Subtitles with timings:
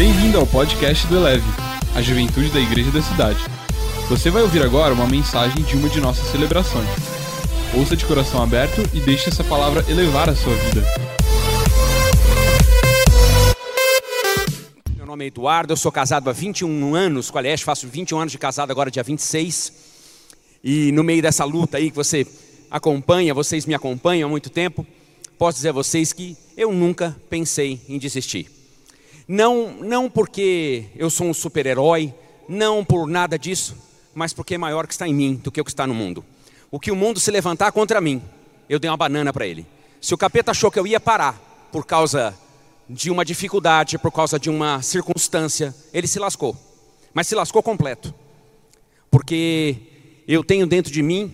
[0.00, 1.44] Bem-vindo ao podcast do Eleve,
[1.94, 3.38] a juventude da igreja da cidade.
[4.08, 6.88] Você vai ouvir agora uma mensagem de uma de nossas celebrações.
[7.76, 10.82] Ouça de coração aberto e deixe essa palavra elevar a sua vida.
[14.96, 18.20] Meu nome é Eduardo, eu sou casado há 21 anos com a Leste, faço 21
[18.20, 19.70] anos de casado agora, dia 26.
[20.64, 22.26] E no meio dessa luta aí que você
[22.70, 24.86] acompanha, vocês me acompanham há muito tempo,
[25.36, 28.59] posso dizer a vocês que eu nunca pensei em desistir.
[29.32, 32.12] Não, não porque eu sou um super-herói,
[32.48, 33.76] não por nada disso,
[34.12, 36.24] mas porque é maior que está em mim do que o que está no mundo.
[36.68, 38.20] O que o mundo se levantar contra mim,
[38.68, 39.64] eu dei uma banana para ele.
[40.00, 42.36] Se o capeta achou que eu ia parar por causa
[42.88, 46.56] de uma dificuldade, por causa de uma circunstância, ele se lascou.
[47.14, 48.12] Mas se lascou completo.
[49.12, 49.76] Porque
[50.26, 51.32] eu tenho dentro de mim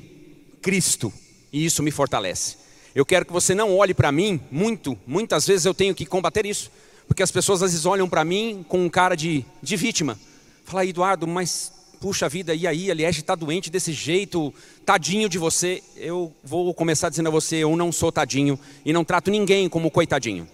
[0.60, 1.10] Cristo
[1.50, 2.58] e isso me fortalece.
[2.94, 6.44] Eu quero que você não olhe para mim muito, muitas vezes eu tenho que combater
[6.44, 6.70] isso,
[7.06, 10.18] porque as pessoas às vezes olham para mim com um cara de, de vítima.
[10.64, 14.52] Fala, Eduardo, mas puxa vida, e aí, aliás, está doente desse jeito,
[14.84, 15.82] tadinho de você.
[15.96, 19.90] Eu vou começar dizendo a você: eu não sou tadinho e não trato ninguém como
[19.90, 20.48] coitadinho.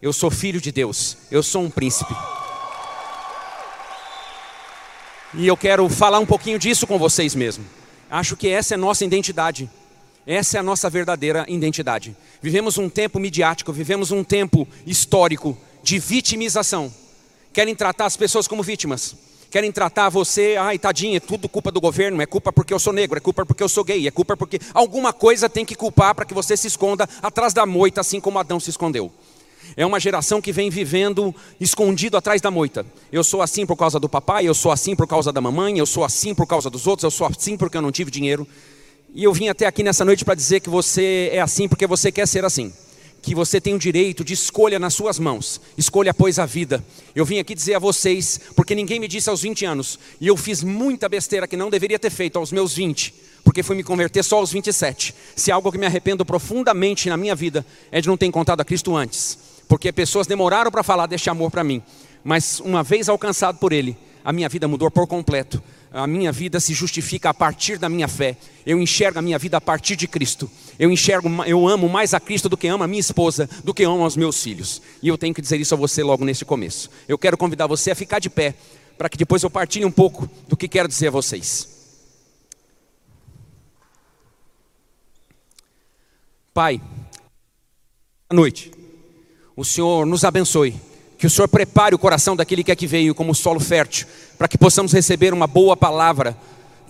[0.00, 2.14] Eu sou filho de Deus, eu sou um príncipe.
[5.34, 7.64] E eu quero falar um pouquinho disso com vocês mesmo.
[8.10, 9.68] Acho que essa é a nossa identidade.
[10.26, 12.16] Essa é a nossa verdadeira identidade.
[12.40, 15.56] Vivemos um tempo midiático, vivemos um tempo histórico
[15.88, 16.92] de vitimização.
[17.50, 19.16] Querem tratar as pessoas como vítimas.
[19.50, 22.92] Querem tratar você, ai tadinha, é tudo culpa do governo, é culpa porque eu sou
[22.92, 26.14] negro, é culpa porque eu sou gay, é culpa porque alguma coisa tem que culpar
[26.14, 29.10] para que você se esconda atrás da moita, assim como Adão se escondeu.
[29.74, 32.84] É uma geração que vem vivendo escondido atrás da moita.
[33.10, 35.86] Eu sou assim por causa do papai, eu sou assim por causa da mamãe, eu
[35.86, 38.46] sou assim por causa dos outros, eu sou assim porque eu não tive dinheiro.
[39.14, 42.12] E eu vim até aqui nessa noite para dizer que você é assim porque você
[42.12, 42.74] quer ser assim.
[43.28, 45.60] Que você tem o direito de escolha nas suas mãos.
[45.76, 46.82] Escolha, pois, a vida.
[47.14, 50.34] Eu vim aqui dizer a vocês, porque ninguém me disse aos 20 anos, e eu
[50.34, 53.12] fiz muita besteira que não deveria ter feito aos meus 20,
[53.44, 55.14] porque fui me converter só aos 27.
[55.36, 58.64] Se algo que me arrependo profundamente na minha vida é de não ter encontrado a
[58.64, 59.36] Cristo antes.
[59.68, 61.82] Porque pessoas demoraram para falar deste amor para mim.
[62.24, 63.94] Mas uma vez alcançado por Ele,
[64.24, 65.62] a minha vida mudou por completo
[65.92, 68.36] a minha vida se justifica a partir da minha fé.
[68.66, 70.50] Eu enxergo a minha vida a partir de Cristo.
[70.78, 73.84] Eu enxergo, eu amo mais a Cristo do que amo a minha esposa, do que
[73.84, 74.82] amo aos meus filhos.
[75.02, 76.90] E eu tenho que dizer isso a você logo nesse começo.
[77.08, 78.54] Eu quero convidar você a ficar de pé,
[78.96, 81.68] para que depois eu partilhe um pouco do que quero dizer a vocês.
[86.52, 86.88] Pai, boa
[88.32, 88.72] noite.
[89.56, 90.87] O Senhor nos abençoe.
[91.18, 94.06] Que o Senhor prepare o coração daquele que aqui veio como solo fértil,
[94.38, 96.36] para que possamos receber uma boa palavra,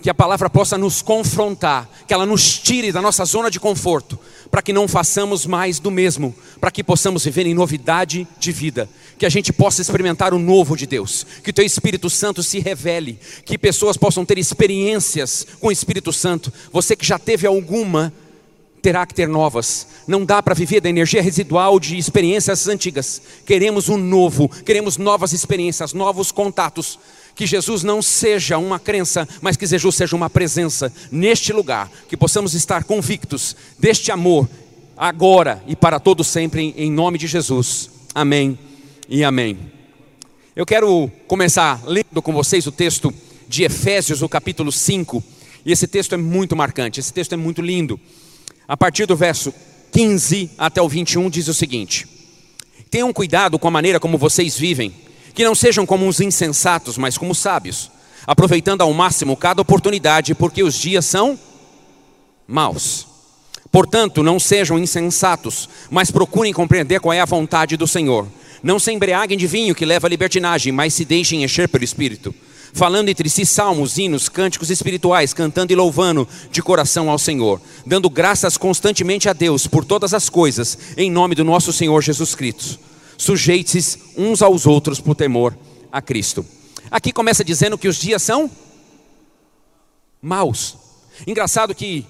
[0.01, 4.17] que a palavra possa nos confrontar, que ela nos tire da nossa zona de conforto,
[4.49, 8.89] para que não façamos mais do mesmo, para que possamos viver em novidade de vida,
[9.17, 12.59] que a gente possa experimentar o novo de Deus, que o Teu Espírito Santo se
[12.59, 16.53] revele, que pessoas possam ter experiências com o Espírito Santo.
[16.71, 18.13] Você que já teve alguma,
[18.81, 19.87] terá que ter novas.
[20.07, 23.21] Não dá para viver da energia residual de experiências antigas.
[23.45, 26.99] Queremos um novo, queremos novas experiências, novos contatos.
[27.35, 31.89] Que Jesus não seja uma crença, mas que Jesus seja uma presença neste lugar.
[32.07, 34.49] Que possamos estar convictos deste amor,
[34.97, 37.89] agora e para todo sempre, em nome de Jesus.
[38.13, 38.57] Amém
[39.07, 39.57] e amém.
[40.55, 43.13] Eu quero começar lendo com vocês o texto
[43.47, 45.23] de Efésios, o capítulo 5.
[45.65, 47.99] E esse texto é muito marcante, esse texto é muito lindo
[48.69, 49.51] a partir do verso
[49.91, 52.07] 15 até o 21, diz o seguinte:
[52.91, 54.93] Tenham cuidado com a maneira como vocês vivem,
[55.33, 57.89] que não sejam como uns insensatos, mas como sábios,
[58.27, 61.37] aproveitando ao máximo cada oportunidade, porque os dias são
[62.47, 63.07] maus.
[63.71, 68.27] Portanto, não sejam insensatos, mas procurem compreender qual é a vontade do Senhor.
[68.61, 72.33] Não se embriaguem de vinho que leva à libertinagem, mas se deixem encher pelo Espírito
[72.73, 78.09] falando entre si salmos, hinos, cânticos espirituais, cantando e louvando de coração ao Senhor, dando
[78.09, 82.79] graças constantemente a Deus por todas as coisas, em nome do nosso Senhor Jesus Cristo.
[83.17, 85.57] Sujeite-se uns aos outros por temor
[85.91, 86.45] a Cristo.
[86.89, 88.49] Aqui começa dizendo que os dias são
[90.21, 90.77] maus.
[91.27, 92.05] Engraçado que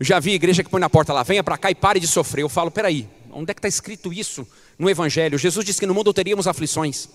[0.00, 2.42] já vi igreja que põe na porta lá, venha para cá e pare de sofrer.
[2.42, 4.46] Eu falo, peraí, onde é que está escrito isso
[4.78, 5.36] no Evangelho?
[5.36, 7.08] Jesus disse que no mundo teríamos aflições.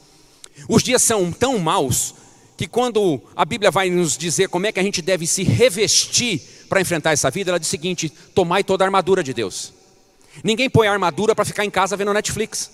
[0.69, 2.13] Os dias são tão maus
[2.57, 6.41] que quando a Bíblia vai nos dizer como é que a gente deve se revestir
[6.69, 9.73] para enfrentar essa vida, ela diz o seguinte: tomai toda a armadura de Deus.
[10.43, 12.71] Ninguém põe a armadura para ficar em casa vendo Netflix.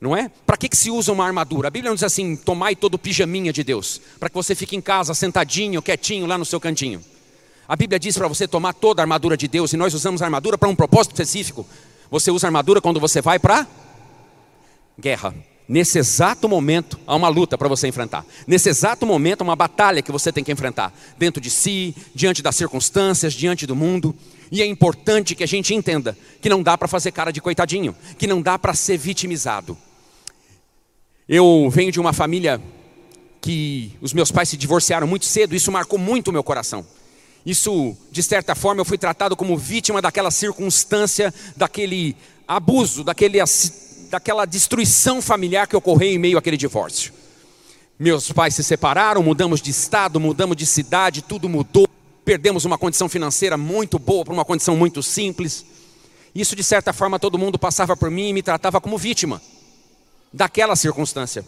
[0.00, 0.30] Não é?
[0.46, 1.68] Para que, que se usa uma armadura?
[1.68, 4.74] A Bíblia não diz assim: tomai todo o pijaminha de Deus, para que você fique
[4.74, 7.04] em casa sentadinho, quietinho, lá no seu cantinho.
[7.68, 10.24] A Bíblia diz para você tomar toda a armadura de Deus, e nós usamos a
[10.24, 11.66] armadura para um propósito específico.
[12.10, 13.66] Você usa a armadura quando você vai para
[14.98, 15.34] guerra.
[15.72, 18.26] Nesse exato momento, há uma luta para você enfrentar.
[18.44, 20.92] Nesse exato momento, há uma batalha que você tem que enfrentar.
[21.16, 24.12] Dentro de si, diante das circunstâncias, diante do mundo.
[24.50, 27.94] E é importante que a gente entenda que não dá para fazer cara de coitadinho,
[28.18, 29.78] que não dá para ser vitimizado.
[31.28, 32.60] Eu venho de uma família
[33.40, 36.84] que os meus pais se divorciaram muito cedo, isso marcou muito o meu coração.
[37.46, 42.16] Isso, de certa forma, eu fui tratado como vítima daquela circunstância, daquele
[42.48, 43.40] abuso, daquele,
[44.10, 47.12] daquela destruição familiar que ocorreu em meio àquele divórcio.
[47.98, 51.88] Meus pais se separaram, mudamos de estado, mudamos de cidade, tudo mudou.
[52.24, 55.64] Perdemos uma condição financeira muito boa para uma condição muito simples.
[56.34, 59.40] Isso, de certa forma, todo mundo passava por mim e me tratava como vítima
[60.32, 61.44] daquela circunstância.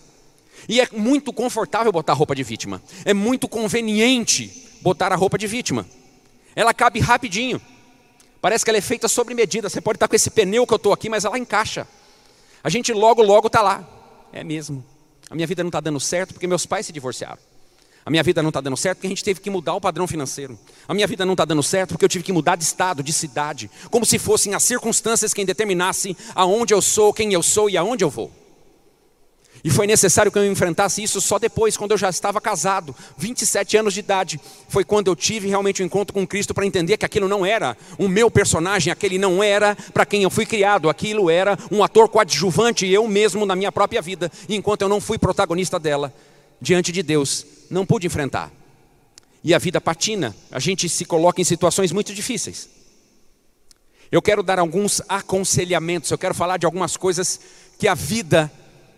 [0.69, 2.83] E é muito confortável botar roupa de vítima.
[3.05, 5.87] É muito conveniente botar a roupa de vítima.
[6.55, 7.61] Ela cabe rapidinho.
[8.41, 9.69] Parece que ela é feita sobre medida.
[9.69, 11.87] Você pode estar com esse pneu que eu estou aqui, mas ela encaixa.
[12.63, 13.87] A gente logo, logo está lá.
[14.33, 14.85] É mesmo.
[15.29, 17.39] A minha vida não está dando certo porque meus pais se divorciaram.
[18.05, 20.07] A minha vida não está dando certo porque a gente teve que mudar o padrão
[20.09, 20.59] financeiro.
[20.89, 23.13] A minha vida não está dando certo porque eu tive que mudar de estado, de
[23.13, 23.71] cidade.
[23.91, 28.05] Como se fossem as circunstâncias quem determinasse aonde eu sou, quem eu sou e aonde
[28.05, 28.42] eu vou.
[29.65, 33.77] E foi necessário que eu enfrentasse isso só depois, quando eu já estava casado, 27
[33.77, 34.41] anos de idade.
[34.69, 37.77] Foi quando eu tive realmente um encontro com Cristo para entender que aquilo não era
[37.97, 42.09] o meu personagem, aquele não era para quem eu fui criado, aquilo era um ator
[42.09, 44.33] coadjuvante, eu mesmo na minha própria vida.
[44.49, 46.13] Enquanto eu não fui protagonista dela,
[46.61, 48.51] diante de Deus, não pude enfrentar.
[49.45, 52.69] E a vida patina, a gente se coloca em situações muito difíceis.
[54.11, 57.41] Eu quero dar alguns aconselhamentos, eu quero falar de algumas coisas
[57.79, 58.53] que a vida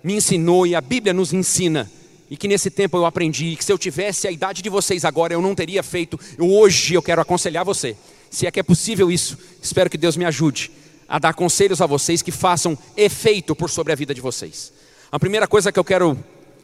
[0.05, 1.91] me ensinou e a Bíblia nos ensina,
[2.31, 5.05] e que nesse tempo eu aprendi, e que se eu tivesse a idade de vocês
[5.05, 7.97] agora eu não teria feito, eu, hoje eu quero aconselhar você,
[8.31, 10.71] se é que é possível isso, espero que Deus me ajude
[11.09, 14.73] a dar conselhos a vocês que façam efeito por sobre a vida de vocês.
[15.11, 16.19] A primeira coisa que eu quero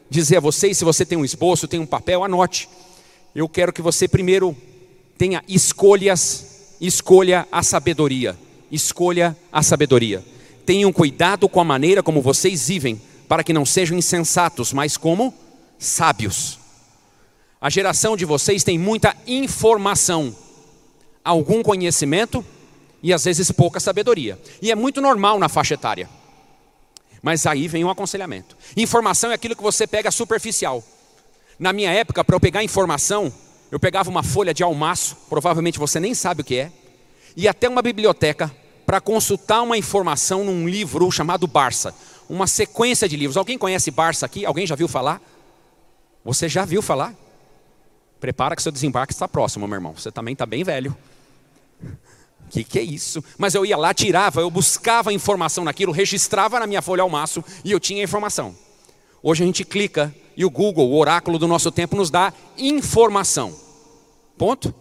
[0.09, 2.69] dizer a vocês, se você tem um esboço, tem um papel, anote.
[3.35, 4.57] Eu quero que você primeiro
[5.17, 8.37] tenha escolhas, escolha a sabedoria.
[8.73, 10.25] Escolha a sabedoria.
[10.67, 15.33] Tenham cuidado com a maneira como vocês vivem, para que não sejam insensatos, mas como
[15.79, 16.59] sábios.
[17.61, 20.35] A geração de vocês tem muita informação,
[21.25, 22.45] algum conhecimento
[23.01, 24.37] e às vezes pouca sabedoria.
[24.61, 26.11] E é muito normal na faixa etária.
[27.23, 28.57] Mas aí vem um aconselhamento.
[28.77, 30.83] Informação é aquilo que você pega superficial.
[31.57, 33.33] Na minha época, para eu pegar informação,
[33.71, 36.73] eu pegava uma folha de almaço, provavelmente você nem sabe o que é,
[37.37, 38.51] e até uma biblioteca
[38.85, 41.95] para consultar uma informação num livro chamado Barça
[42.31, 43.37] uma sequência de livros.
[43.37, 44.47] Alguém conhece Barça aqui?
[44.47, 45.21] Alguém já viu falar?
[46.25, 47.13] Você já viu falar?
[48.21, 49.95] Prepara que seu desembarque está próximo, meu irmão.
[49.97, 50.97] Você também está bem velho.
[51.83, 51.89] O
[52.49, 53.23] que, que é isso?
[53.37, 57.43] Mas eu ia lá, tirava, eu buscava informação naquilo, registrava na minha folha ao maço
[57.65, 58.55] e eu tinha informação.
[59.23, 63.55] Hoje a gente clica e o Google, o oráculo do nosso tempo, nos dá informação.
[64.39, 64.73] Ponto.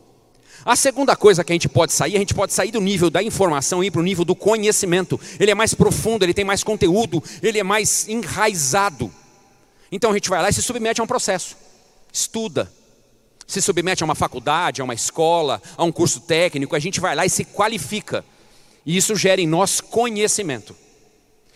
[0.66, 3.24] A segunda coisa que a gente pode sair, a gente pode sair do nível da
[3.24, 5.20] informação e ir para o nível do conhecimento.
[5.40, 9.12] Ele é mais profundo, ele tem mais conteúdo, ele é mais enraizado.
[9.92, 11.56] Então a gente vai lá e se submete a um processo.
[12.12, 12.72] Estuda.
[13.48, 17.16] Se submete a uma faculdade, a uma escola, a um curso técnico, a gente vai
[17.16, 18.24] lá e se qualifica.
[18.86, 20.76] E isso gera em nós conhecimento.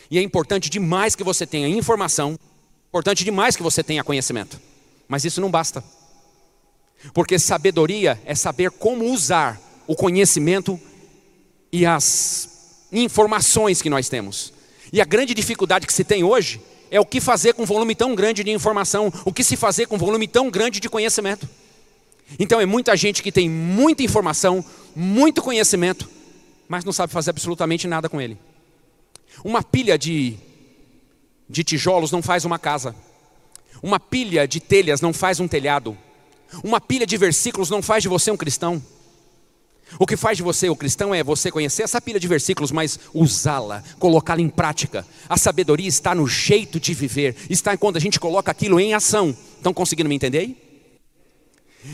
[0.09, 2.37] E é importante demais que você tenha informação,
[2.87, 4.59] importante demais que você tenha conhecimento.
[5.07, 5.83] Mas isso não basta.
[7.13, 10.79] Porque sabedoria é saber como usar o conhecimento
[11.71, 14.53] e as informações que nós temos.
[14.91, 17.95] E a grande dificuldade que se tem hoje é o que fazer com um volume
[17.95, 21.49] tão grande de informação, o que se fazer com um volume tão grande de conhecimento.
[22.37, 24.63] Então é muita gente que tem muita informação,
[24.95, 26.07] muito conhecimento,
[26.67, 28.37] mas não sabe fazer absolutamente nada com ele.
[29.43, 30.37] Uma pilha de,
[31.49, 32.95] de tijolos não faz uma casa.
[33.81, 35.97] Uma pilha de telhas não faz um telhado.
[36.61, 38.83] Uma pilha de versículos não faz de você um cristão.
[39.99, 42.99] O que faz de você o cristão é você conhecer essa pilha de versículos, mas
[43.13, 45.05] usá-la, colocá-la em prática.
[45.29, 49.35] A sabedoria está no jeito de viver, está quando a gente coloca aquilo em ação.
[49.57, 50.57] Estão conseguindo me entender aí?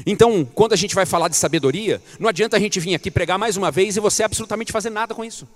[0.06, 3.40] Então, quando a gente vai falar de sabedoria, não adianta a gente vir aqui pregar
[3.40, 5.48] mais uma vez e você absolutamente fazer nada com isso.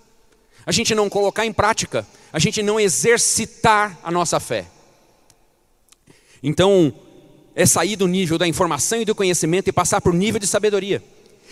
[0.65, 4.65] A gente não colocar em prática, a gente não exercitar a nossa fé.
[6.41, 6.93] Então,
[7.55, 10.48] é sair do nível da informação e do conhecimento e passar para o nível de
[10.48, 11.03] sabedoria.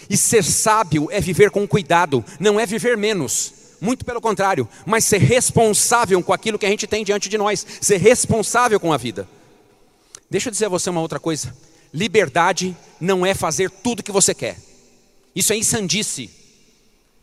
[0.10, 3.54] E ser sábio é viver com cuidado, não é viver menos.
[3.80, 7.66] Muito pelo contrário, mas ser responsável com aquilo que a gente tem diante de nós,
[7.82, 9.28] ser responsável com a vida.
[10.30, 11.56] Deixa eu dizer a você uma outra coisa:
[11.92, 14.58] liberdade não é fazer tudo o que você quer,
[15.36, 16.30] isso é insandice,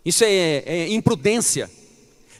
[0.04, 1.70] isso é, é imprudência.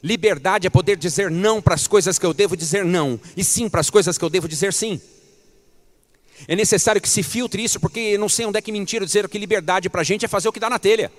[0.01, 3.69] Liberdade é poder dizer não para as coisas que eu devo dizer não, e sim
[3.69, 5.01] para as coisas que eu devo dizer sim.
[6.47, 9.39] É necessário que se filtre isso, porque não sei onde é que mentira dizer que
[9.39, 11.11] liberdade para a gente é fazer o que dá na telha.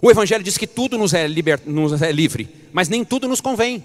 [0.00, 3.40] O Evangelho diz que tudo nos é, liber, nos é livre, mas nem tudo nos
[3.40, 3.84] convém.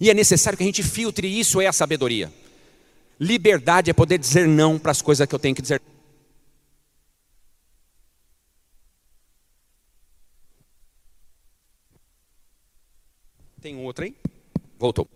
[0.00, 2.32] E é necessário que a gente filtre isso, é a sabedoria.
[3.18, 5.80] Liberdade é poder dizer não para as coisas que eu tenho que dizer.
[13.60, 14.14] Tem outra aí?
[14.78, 15.08] Voltou.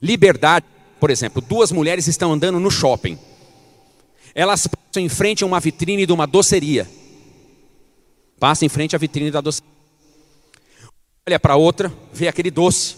[0.00, 0.66] Liberdade,
[1.00, 3.18] por exemplo, duas mulheres estão andando no shopping.
[4.34, 6.88] Elas passam em frente a uma vitrine de uma doceria.
[8.38, 9.70] Passa em frente à vitrine da doceria.
[11.26, 12.96] Olha para outra, vê aquele doce.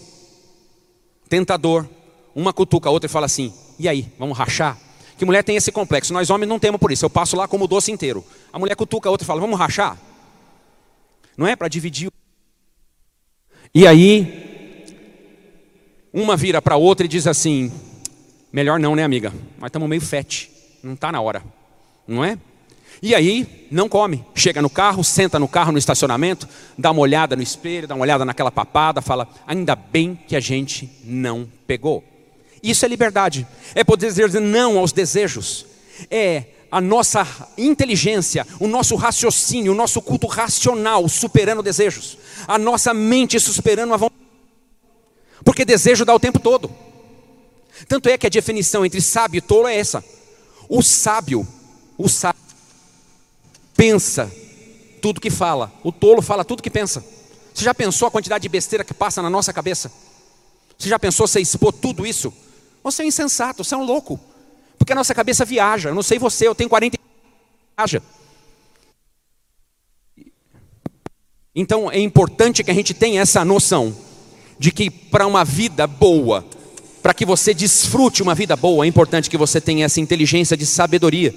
[1.29, 1.87] Tentador.
[2.33, 4.77] Uma cutuca a outra e fala assim: e aí, vamos rachar?
[5.17, 6.13] Que mulher tem esse complexo.
[6.13, 7.05] Nós homens não temos por isso.
[7.05, 8.25] Eu passo lá como doce inteiro.
[8.51, 9.97] A mulher cutuca a outra e fala: vamos rachar?
[11.37, 12.11] Não é para dividir.
[13.73, 14.85] E aí,
[16.13, 17.71] uma vira para outra e diz assim:
[18.51, 19.33] melhor não, né, amiga?
[19.57, 20.54] Mas estamos meio fete.
[20.85, 21.43] Não está na hora.
[22.07, 22.37] Não é?
[23.01, 24.23] E aí, não come.
[24.35, 28.03] Chega no carro, senta no carro no estacionamento, dá uma olhada no espelho, dá uma
[28.03, 32.03] olhada naquela papada, fala: ainda bem que a gente não pegou.
[32.61, 33.47] Isso é liberdade.
[33.73, 35.65] É poder dizer não aos desejos.
[36.11, 37.25] É a nossa
[37.57, 42.15] inteligência, o nosso raciocínio, o nosso culto racional superando desejos.
[42.47, 44.21] A nossa mente superando a vontade.
[45.43, 46.69] Porque desejo dá o tempo todo.
[47.87, 50.03] Tanto é que a definição entre sábio e tolo é essa.
[50.67, 51.47] O sábio,
[51.97, 52.41] o sábio
[53.75, 54.31] pensa
[55.01, 55.71] tudo que fala.
[55.83, 57.03] O tolo fala tudo que pensa.
[57.53, 59.91] Você já pensou a quantidade de besteira que passa na nossa cabeça?
[60.77, 62.33] Você já pensou você expor tudo isso?
[62.83, 64.19] Você é insensato, você é um louco.
[64.77, 65.89] Porque a nossa cabeça viaja.
[65.89, 66.97] Eu não sei você, eu tenho 40
[67.77, 68.01] viaja.
[71.55, 73.95] Então é importante que a gente tenha essa noção
[74.59, 76.43] de que para uma vida boa,
[77.05, 80.65] para que você desfrute uma vida boa, é importante que você tenha essa inteligência de
[80.65, 81.35] sabedoria.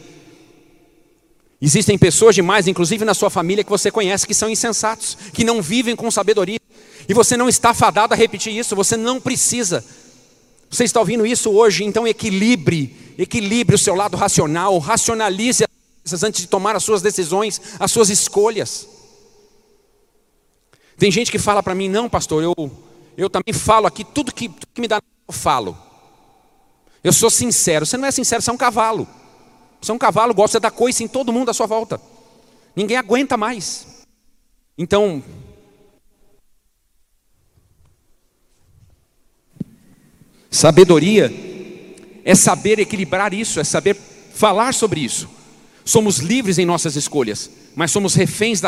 [1.61, 5.61] Existem pessoas demais, inclusive na sua família, que você conhece, que são insensatos, que não
[5.61, 6.59] vivem com sabedoria.
[7.07, 9.85] E você não está fadado a repetir isso, você não precisa.
[10.71, 15.71] Você está ouvindo isso hoje, então equilibre, equilibre o seu lado racional, racionalize as
[16.03, 18.89] coisas antes de tomar as suas decisões, as suas escolhas.
[20.97, 22.55] Tem gente que fala para mim, não, pastor, eu,
[23.19, 25.77] eu também falo aqui, tudo que, tudo que me dá, eu falo.
[27.05, 27.85] Eu sou sincero.
[27.85, 29.07] Você não é sincero, você é um cavalo.
[29.81, 32.01] Você é um cavalo, gosta de dar coice em todo mundo à sua volta.
[32.75, 33.87] Ninguém aguenta mais.
[34.77, 35.23] Então,
[40.51, 41.31] Sabedoria
[42.25, 43.97] é saber equilibrar isso, é saber
[44.35, 45.29] falar sobre isso.
[45.85, 48.61] Somos livres em nossas escolhas, mas somos reféns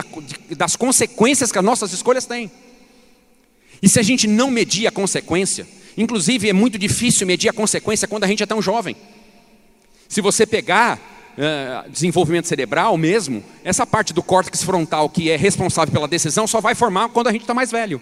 [0.56, 2.50] das consequências que as nossas escolhas têm.
[3.82, 5.66] E se a gente não medir a consequência,
[6.02, 8.96] inclusive é muito difícil medir a consequência quando a gente é tão jovem.
[10.08, 10.98] Se você pegar
[11.36, 16.60] uh, desenvolvimento cerebral mesmo, essa parte do córtex frontal que é responsável pela decisão só
[16.60, 18.00] vai formar quando a gente está mais velho.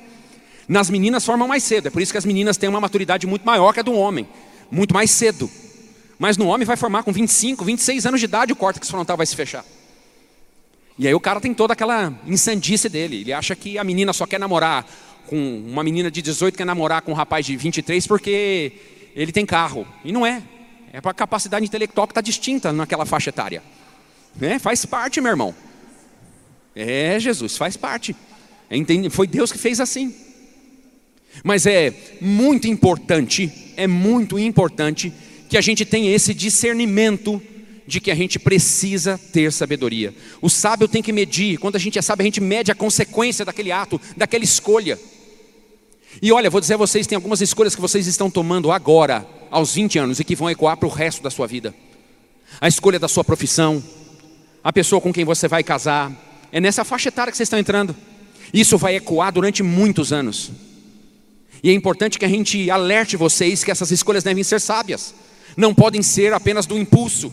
[0.69, 3.45] Nas meninas formam mais cedo, é por isso que as meninas têm uma maturidade muito
[3.45, 4.29] maior que a do homem,
[4.71, 5.51] muito mais cedo.
[6.19, 9.27] Mas no homem vai formar com 25, 26 anos de idade, o córtex frontal vai
[9.27, 9.65] se fechar.
[10.99, 13.21] E aí o cara tem toda aquela insandice dele.
[13.21, 14.85] Ele acha que a menina só quer namorar
[15.29, 18.73] com uma menina de 18 quer namorar com um rapaz de 23 porque
[19.15, 19.87] ele tem carro.
[20.05, 20.43] E não é.
[20.93, 23.63] É para a capacidade intelectual que está distinta naquela faixa etária.
[24.41, 25.55] É, faz parte, meu irmão.
[26.75, 28.17] É, Jesus, faz parte.
[28.71, 30.15] É, foi Deus que fez assim.
[31.45, 35.13] Mas é muito importante, é muito importante
[35.49, 37.41] que a gente tenha esse discernimento
[37.87, 40.15] de que a gente precisa ter sabedoria.
[40.43, 43.45] O sábio tem que medir, quando a gente é sábio, a gente mede a consequência
[43.45, 44.99] daquele ato, daquela escolha.
[46.21, 49.75] E olha, vou dizer a vocês, tem algumas escolhas que vocês estão tomando agora, aos
[49.75, 51.75] 20 anos, e que vão ecoar para o resto da sua vida.
[52.61, 53.83] A escolha da sua profissão,
[54.63, 56.11] a pessoa com quem você vai casar,
[56.51, 57.95] é nessa faixa etária que vocês estão entrando.
[58.53, 60.51] Isso vai ecoar durante muitos anos.
[61.63, 65.15] E é importante que a gente alerte vocês que essas escolhas devem ser sábias.
[65.57, 67.33] Não podem ser apenas do impulso,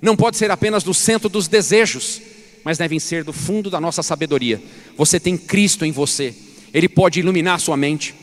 [0.00, 2.20] não pode ser apenas do centro dos desejos,
[2.64, 4.62] mas devem ser do fundo da nossa sabedoria.
[4.96, 6.34] Você tem Cristo em você,
[6.72, 8.14] Ele pode iluminar a sua mente.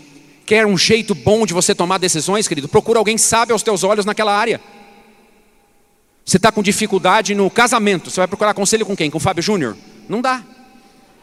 [0.46, 2.70] Quer um jeito bom de você tomar decisões, querido?
[2.70, 4.62] Procura alguém sábio aos teus olhos naquela área.
[6.24, 9.10] Você está com dificuldade no casamento, você vai procurar conselho com quem?
[9.10, 9.78] Com o Fábio Júnior?
[10.10, 10.44] Não dá,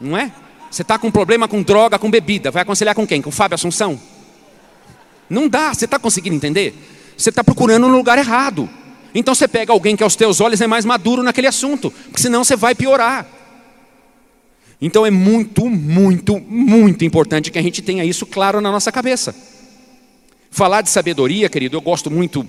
[0.01, 0.31] não é?
[0.69, 3.21] Você está com problema com droga, com bebida, vai aconselhar com quem?
[3.21, 3.99] Com o Fábio Assunção?
[5.29, 6.73] Não dá, você está conseguindo entender?
[7.17, 8.69] Você está procurando no lugar errado.
[9.13, 12.43] Então você pega alguém que aos teus olhos é mais maduro naquele assunto, porque senão
[12.43, 13.25] você vai piorar.
[14.85, 19.35] Então é muito, muito, muito importante que a gente tenha isso claro na nossa cabeça.
[20.51, 22.47] Falar de sabedoria, querido, eu gosto muito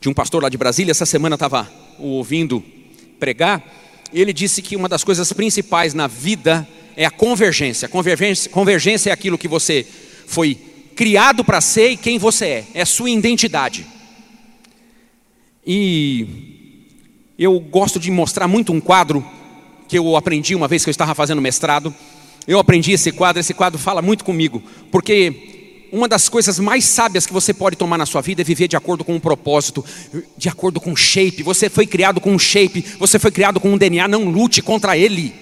[0.00, 2.60] de um pastor lá de Brasília, essa semana estava ouvindo
[3.20, 3.62] pregar,
[4.12, 7.88] ele disse que uma das coisas principais na vida é a convergência.
[7.88, 9.86] Convergência, convergência é aquilo que você
[10.26, 10.58] foi
[10.96, 13.86] criado para ser e quem você é, é a sua identidade.
[15.64, 16.26] E
[17.38, 19.24] eu gosto de mostrar muito um quadro
[19.88, 21.94] que eu aprendi uma vez que eu estava fazendo mestrado.
[22.46, 27.26] Eu aprendi esse quadro, esse quadro fala muito comigo, porque uma das coisas mais sábias
[27.26, 29.84] que você pode tomar na sua vida é viver de acordo com um propósito,
[30.36, 31.42] de acordo com um shape.
[31.42, 34.96] Você foi criado com um shape, você foi criado com um DNA, não lute contra
[34.96, 35.34] ele.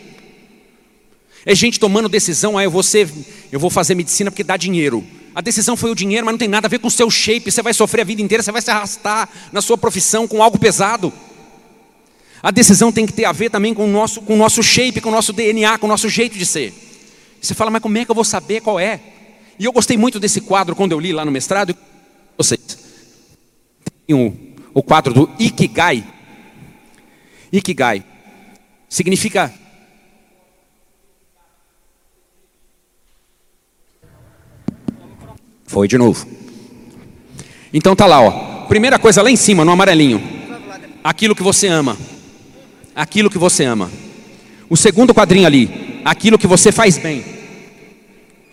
[1.44, 3.08] É gente tomando decisão, ah, eu vou, ser,
[3.52, 5.04] eu vou fazer medicina porque dá dinheiro.
[5.34, 7.50] A decisão foi o dinheiro, mas não tem nada a ver com o seu shape.
[7.50, 10.58] Você vai sofrer a vida inteira, você vai se arrastar na sua profissão com algo
[10.58, 11.12] pesado.
[12.46, 15.00] A decisão tem que ter a ver também com o nosso, com o nosso shape,
[15.00, 16.72] com o nosso DNA, com o nosso jeito de ser.
[17.42, 19.00] Você fala, mas como é que eu vou saber qual é?
[19.58, 21.74] E eu gostei muito desse quadro quando eu li lá no mestrado.
[22.38, 22.60] Vocês
[24.06, 24.32] tem o,
[24.72, 26.04] o quadro do Ikigai.
[27.52, 28.04] Ikigai
[28.88, 29.52] significa
[35.66, 36.24] Foi de novo.
[37.72, 38.66] Então tá lá, ó.
[38.68, 40.22] Primeira coisa lá em cima, no amarelinho.
[41.02, 41.98] Aquilo que você ama.
[42.96, 43.90] Aquilo que você ama.
[44.70, 47.22] O segundo quadrinho ali, aquilo que você faz bem.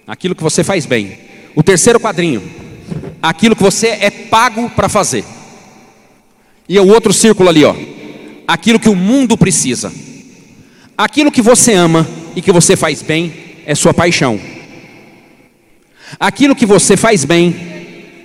[0.05, 1.17] Aquilo que você faz bem.
[1.55, 2.43] O terceiro quadrinho,
[3.21, 5.23] aquilo que você é pago para fazer.
[6.67, 7.73] E o outro círculo ali, ó.
[8.45, 9.93] Aquilo que o mundo precisa.
[10.97, 13.33] Aquilo que você ama e que você faz bem
[13.65, 14.37] é sua paixão.
[16.19, 17.55] Aquilo que você faz bem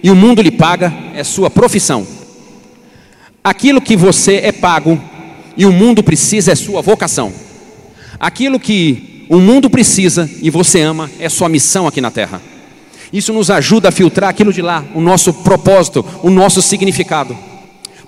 [0.02, 2.04] e o mundo lhe paga é sua profissão.
[3.42, 5.00] Aquilo que você é pago
[5.58, 7.30] e o mundo precisa é sua vocação.
[8.18, 12.40] Aquilo que o mundo precisa e você ama é sua missão aqui na terra.
[13.12, 17.36] Isso nos ajuda a filtrar aquilo de lá, o nosso propósito, o nosso significado.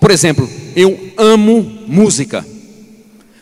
[0.01, 2.47] Por exemplo, eu amo música.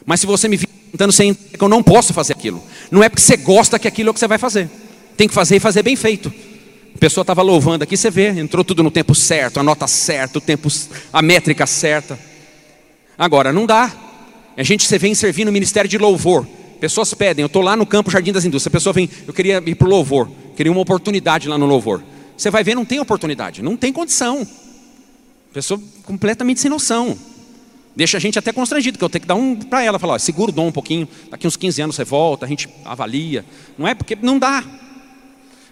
[0.04, 2.60] Mas se você me vir perguntando, você que eu não posso fazer aquilo.
[2.90, 4.68] Não é porque você gosta que aquilo é o que você vai fazer
[5.18, 6.32] tem que fazer e fazer bem feito.
[6.94, 10.38] A pessoa estava louvando aqui, você vê, entrou tudo no tempo certo, a nota certa,
[10.38, 10.68] o tempo,
[11.12, 12.16] a métrica certa.
[13.18, 13.92] Agora, não dá.
[14.56, 16.46] A gente você vem servir no ministério de louvor.
[16.80, 18.72] Pessoas pedem, eu estou lá no campo Jardim das Indústrias.
[18.72, 22.02] A pessoa vem, eu queria ir para o louvor, queria uma oportunidade lá no louvor.
[22.36, 24.46] Você vai ver, não tem oportunidade, não tem condição.
[25.52, 27.18] Pessoa completamente sem noção.
[27.96, 30.18] Deixa a gente até constrangido, que eu tenho que dar um para ela, falar, ó,
[30.18, 33.44] segura o dom um pouquinho, daqui uns 15 anos você volta, a gente avalia.
[33.76, 34.62] Não é porque não dá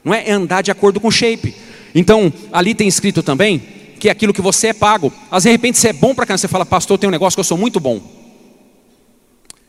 [0.06, 0.28] não é?
[0.28, 1.52] é andar de acordo com o shape.
[1.92, 3.60] Então, ali tem escrito também
[3.98, 5.12] que é aquilo que você é pago.
[5.30, 7.40] Vezes, de repente, você é bom para cá, você fala, pastor, tem um negócio que
[7.40, 8.00] eu sou muito bom.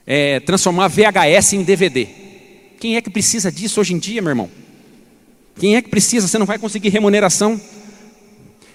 [0.06, 2.08] É transformar VHS em DVD.
[2.80, 4.50] Quem é que precisa disso hoje em dia, meu irmão?
[5.60, 6.28] Quem é que precisa?
[6.28, 7.60] Você não vai conseguir remuneração.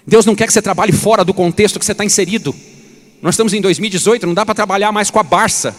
[0.05, 2.53] Deus não quer que você trabalhe fora do contexto que você está inserido.
[3.21, 5.73] Nós estamos em 2018, não dá para trabalhar mais com a Barça.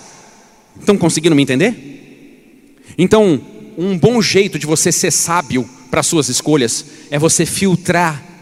[0.80, 2.80] Estão conseguindo me entender?
[2.96, 3.40] Então,
[3.76, 8.33] um bom jeito de você ser sábio para suas escolhas é você filtrar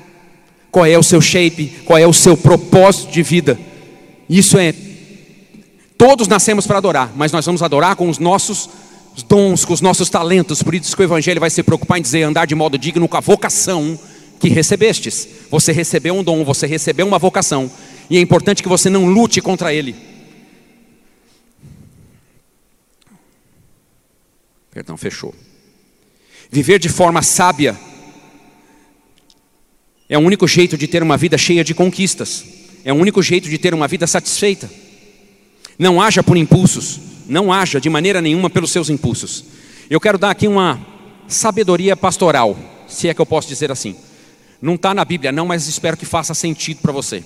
[0.72, 3.58] qual é o seu shape, qual é o seu propósito de vida.
[4.28, 4.74] Isso é
[5.98, 8.68] todos nascemos para adorar, mas nós vamos adorar com os nossos
[9.28, 10.62] dons, com os nossos talentos.
[10.62, 13.16] Por isso que o evangelho vai se preocupar em dizer andar de modo digno com
[13.16, 13.96] a vocação
[14.40, 15.28] que recebestes.
[15.50, 17.70] Você recebeu um dom, você recebeu uma vocação,
[18.08, 19.94] e é importante que você não lute contra ele.
[24.72, 25.34] Perdão, fechou.
[26.50, 27.78] Viver de forma sábia
[30.12, 32.44] é o único jeito de ter uma vida cheia de conquistas.
[32.84, 34.70] É o único jeito de ter uma vida satisfeita.
[35.78, 39.42] Não haja por impulsos, não haja de maneira nenhuma pelos seus impulsos.
[39.88, 40.78] Eu quero dar aqui uma
[41.26, 43.96] sabedoria pastoral, se é que eu posso dizer assim.
[44.60, 47.24] Não está na Bíblia, não, mas espero que faça sentido para você.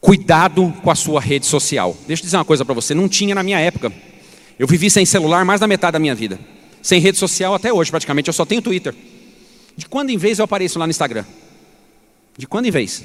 [0.00, 1.94] Cuidado com a sua rede social.
[2.06, 3.92] Deixa eu dizer uma coisa para você: não tinha na minha época.
[4.58, 6.40] Eu vivi sem celular mais da metade da minha vida.
[6.80, 8.28] Sem rede social até hoje, praticamente.
[8.30, 8.94] Eu só tenho Twitter.
[9.76, 11.24] De quando em vez eu apareço lá no Instagram?
[12.36, 13.04] De quando em vez?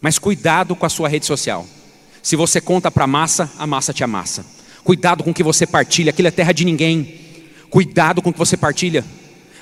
[0.00, 1.66] Mas cuidado com a sua rede social.
[2.22, 4.44] Se você conta para a massa, a massa te amassa.
[4.84, 7.20] Cuidado com o que você partilha, aquilo é terra de ninguém.
[7.70, 9.04] Cuidado com o que você partilha.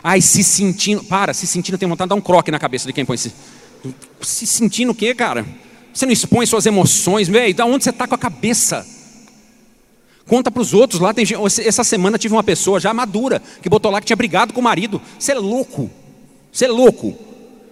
[0.03, 1.03] Ai, se sentindo.
[1.05, 3.33] Para, se sentindo, tem vontade de dar um croque na cabeça de quem põe esse.
[4.21, 5.47] Se sentindo o quê, cara?
[5.93, 7.55] Você não expõe suas emoções, velho.
[7.55, 8.87] Da onde você está com a cabeça?
[10.27, 11.13] Conta para os outros lá.
[11.13, 11.25] Tem,
[11.65, 14.65] essa semana tive uma pessoa já madura que botou lá que tinha brigado com o
[14.65, 15.01] marido.
[15.19, 15.91] Você é louco.
[16.51, 17.17] Você é louco.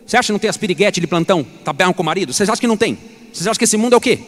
[0.06, 1.46] Você acha que não tem as piriguetes de plantão?
[1.64, 2.32] Tá bem com o marido?
[2.32, 2.98] Vocês acham que não tem?
[3.32, 4.18] Vocês acham que esse mundo é o quê?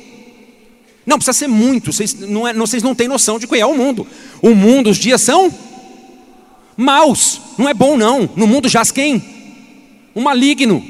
[1.04, 3.66] Não precisa ser muito, vocês não, é, não, vocês não têm noção de que é
[3.66, 4.06] o mundo.
[4.40, 5.52] O mundo, os dias são
[6.76, 8.28] maus, não é bom não.
[8.34, 9.22] No mundo jaz quem?
[10.16, 10.82] Um maligno.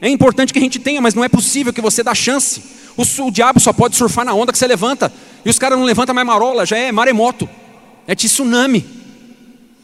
[0.00, 2.62] É importante que a gente tenha, mas não é possível que você dá chance.
[2.96, 5.12] O, o diabo só pode surfar na onda que você levanta.
[5.44, 7.48] E os caras não levantam mais marola, já é maremoto.
[8.06, 8.84] É tsunami.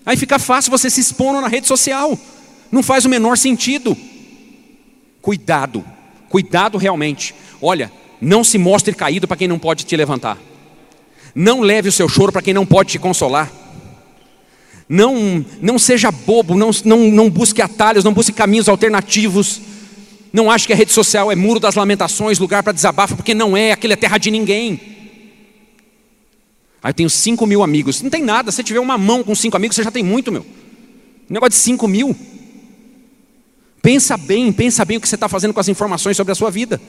[0.04, 2.18] Aí fica fácil você se expor na rede social.
[2.70, 3.96] Não faz o menor sentido.
[5.20, 5.84] Cuidado,
[6.28, 7.34] cuidado realmente.
[7.60, 10.38] Olha, não se mostre caído para quem não pode te levantar.
[11.34, 13.50] Não leve o seu choro para quem não pode te consolar.
[14.88, 19.60] Não, não seja bobo, não, não, não busque atalhos, não busque caminhos alternativos.
[20.32, 23.56] Não ache que a rede social é muro das lamentações, lugar para desabafo, porque não
[23.56, 24.80] é, aquele é terra de ninguém.
[26.82, 28.00] Aí eu tenho 5 mil amigos.
[28.00, 30.44] Não tem nada, se tiver uma mão com cinco amigos, você já tem muito, meu.
[31.28, 32.16] negócio de 5 mil.
[33.82, 36.50] Pensa bem, pensa bem o que você está fazendo com as informações sobre a sua
[36.50, 36.80] vida.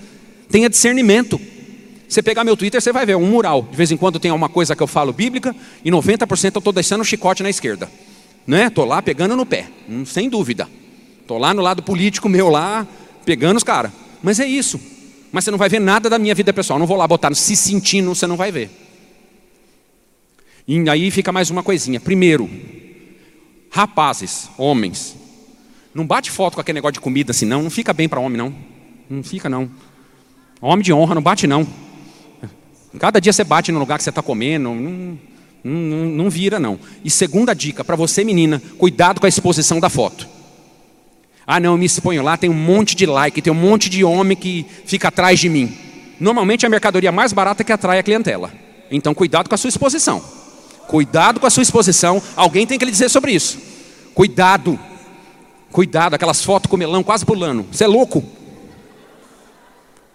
[0.49, 1.39] Tenha discernimento.
[2.07, 3.67] Você pegar meu Twitter, você vai ver um mural.
[3.69, 6.73] De vez em quando tem alguma coisa que eu falo bíblica e 90% eu estou
[6.73, 7.89] deixando o chicote na esquerda.
[8.45, 8.67] Né?
[8.67, 10.67] Estou lá pegando no pé, hum, sem dúvida.
[11.21, 12.85] Estou lá no lado político meu lá,
[13.25, 13.91] pegando os caras.
[14.21, 14.79] Mas é isso.
[15.31, 16.77] Mas você não vai ver nada da minha vida pessoal.
[16.77, 18.69] Não vou lá botar se sentindo, você não vai ver.
[20.67, 21.99] E aí fica mais uma coisinha.
[21.99, 22.49] Primeiro,
[23.69, 25.15] rapazes, homens,
[25.93, 27.63] não bate foto com aquele negócio de comida assim, não.
[27.63, 28.55] Não fica bem para homem, não.
[29.09, 29.69] Não fica, não.
[30.61, 31.67] Homem de honra, não bate, não.
[32.99, 34.69] Cada dia você bate no lugar que você está comendo.
[34.69, 35.19] Não,
[35.63, 36.79] não, não vira, não.
[37.03, 40.27] E segunda dica, para você, menina, cuidado com a exposição da foto.
[41.45, 44.03] Ah, não, eu me exponho lá, tem um monte de like, tem um monte de
[44.03, 45.77] homem que fica atrás de mim.
[46.19, 48.51] Normalmente é a mercadoria mais barata que atrai a clientela.
[48.89, 50.23] Então, cuidado com a sua exposição.
[50.87, 52.21] Cuidado com a sua exposição.
[52.35, 53.57] Alguém tem que lhe dizer sobre isso.
[54.13, 54.79] Cuidado.
[55.71, 57.65] Cuidado, aquelas fotos com melão quase pulando.
[57.71, 58.23] Você é louco?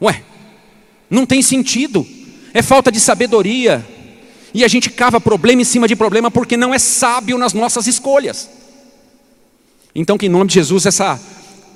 [0.00, 0.22] Ué,
[1.10, 2.06] não tem sentido.
[2.54, 3.84] É falta de sabedoria.
[4.54, 7.86] E a gente cava problema em cima de problema porque não é sábio nas nossas
[7.86, 8.48] escolhas.
[9.94, 11.20] Então, que em nome de Jesus, essa,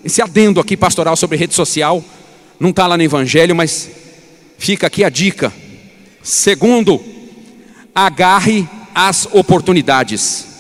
[0.05, 2.05] esse adendo aqui pastoral sobre rede social,
[2.59, 3.91] não está lá no Evangelho, mas
[4.59, 5.53] fica aqui a dica.
[6.23, 7.03] Segundo,
[7.95, 10.53] agarre as oportunidades.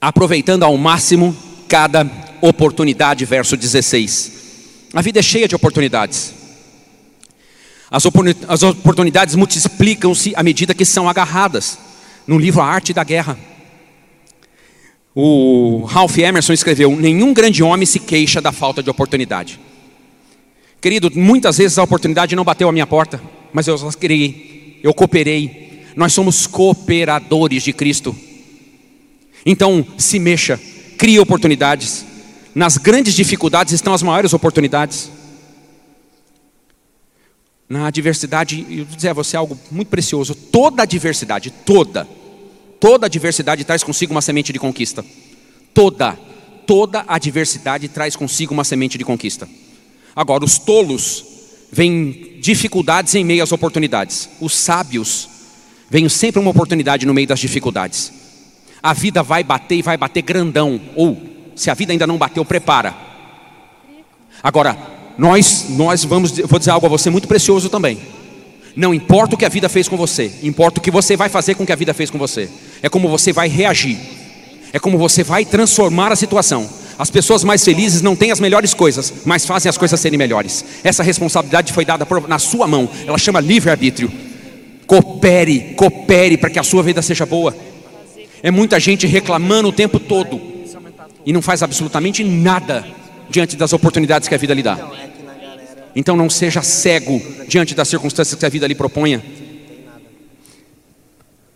[0.00, 1.36] aproveitando ao máximo
[1.68, 2.08] cada
[2.40, 4.32] oportunidade, verso 16.
[4.94, 6.34] A vida é cheia de oportunidades.
[7.90, 11.78] As, oportunidades multiplicam-se à medida que são agarradas.
[12.28, 13.38] No livro A Arte da Guerra,
[15.14, 19.58] o Ralph Emerson escreveu: Nenhum grande homem se queixa da falta de oportunidade.
[20.78, 23.18] Querido, muitas vezes a oportunidade não bateu à minha porta,
[23.50, 25.86] mas eu criei, eu cooperei.
[25.96, 28.14] Nós somos cooperadores de Cristo.
[29.44, 30.60] Então, se mexa,
[30.98, 32.04] crie oportunidades.
[32.54, 35.10] Nas grandes dificuldades estão as maiores oportunidades.
[37.68, 40.34] Na adversidade, eu vou dizer a você algo muito precioso.
[40.34, 42.08] Toda adversidade, toda,
[42.80, 45.04] toda adversidade traz consigo uma semente de conquista.
[45.74, 46.18] Toda,
[46.66, 49.48] toda adversidade traz consigo uma semente de conquista.
[50.16, 51.24] Agora, os tolos
[51.70, 54.28] veem dificuldades em meio às oportunidades.
[54.40, 55.28] Os sábios
[55.90, 58.12] veem sempre uma oportunidade no meio das dificuldades
[58.82, 60.80] a vida vai bater e vai bater grandão.
[60.94, 61.20] Ou,
[61.54, 62.94] se a vida ainda não bateu, prepara.
[64.42, 64.76] Agora,
[65.18, 67.98] nós, nós vamos, vou dizer algo a você muito precioso também.
[68.76, 71.56] Não importa o que a vida fez com você, importa o que você vai fazer
[71.56, 72.48] com o que a vida fez com você.
[72.80, 73.98] É como você vai reagir.
[74.72, 76.70] É como você vai transformar a situação.
[76.96, 80.64] As pessoas mais felizes não têm as melhores coisas, mas fazem as coisas serem melhores.
[80.84, 82.88] Essa responsabilidade foi dada na sua mão.
[83.04, 84.12] Ela chama livre-arbítrio.
[84.86, 87.56] Coopere, coopere para que a sua vida seja boa.
[88.40, 90.40] É muita gente reclamando o tempo todo
[91.26, 92.84] e não faz absolutamente nada
[93.28, 94.78] diante das oportunidades que a vida lhe dá.
[95.94, 99.22] Então não seja cego diante das circunstâncias que a vida lhe proponha.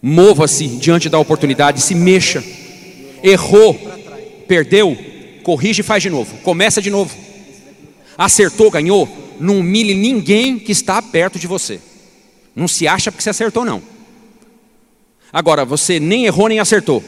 [0.01, 2.43] Mova-se diante da oportunidade, se mexa.
[3.23, 3.75] Errou,
[4.49, 4.97] perdeu,
[5.43, 6.37] corrige e faz de novo.
[6.39, 7.17] Começa de novo.
[8.19, 9.09] Acertou, ganhou.
[9.39, 11.81] Não humilhe ninguém que está perto de você.
[12.55, 13.83] Não se acha porque você acertou, não.
[15.33, 17.03] Agora, você nem errou nem acertou,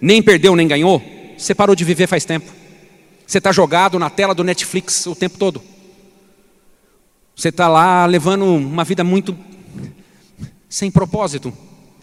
[0.00, 1.02] nem perdeu nem ganhou,
[1.36, 2.59] você parou de viver faz tempo.
[3.30, 5.62] Você está jogado na tela do Netflix o tempo todo.
[7.36, 9.38] Você está lá levando uma vida muito
[10.68, 11.56] sem propósito,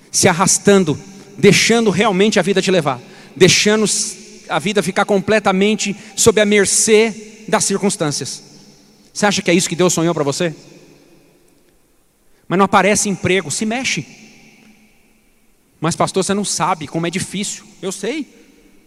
[0.10, 0.98] se arrastando,
[1.38, 3.02] deixando realmente a vida te levar,
[3.36, 3.84] deixando
[4.48, 8.42] a vida ficar completamente sob a mercê das circunstâncias.
[9.14, 10.56] Você acha que é isso que Deus sonhou para você?
[12.48, 14.08] Mas não aparece emprego, se mexe.
[15.82, 17.66] Mas, pastor, você não sabe como é difícil.
[17.82, 18.26] Eu sei.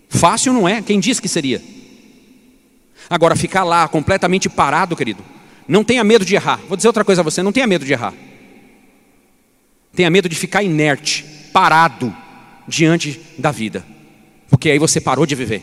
[0.08, 0.80] Fácil não é.
[0.80, 1.62] Quem disse que seria?
[3.10, 5.24] Agora, ficar lá completamente parado, querido,
[5.66, 6.60] não tenha medo de errar.
[6.68, 8.14] Vou dizer outra coisa a você: não tenha medo de errar.
[9.92, 12.14] Tenha medo de ficar inerte, parado
[12.68, 13.84] diante da vida,
[14.48, 15.62] porque aí você parou de viver.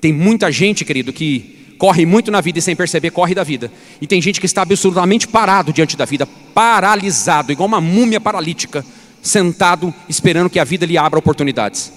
[0.00, 3.70] Tem muita gente, querido, que corre muito na vida e sem perceber corre da vida.
[4.00, 8.84] E tem gente que está absolutamente parado diante da vida, paralisado, igual uma múmia paralítica,
[9.22, 11.92] sentado esperando que a vida lhe abra oportunidades.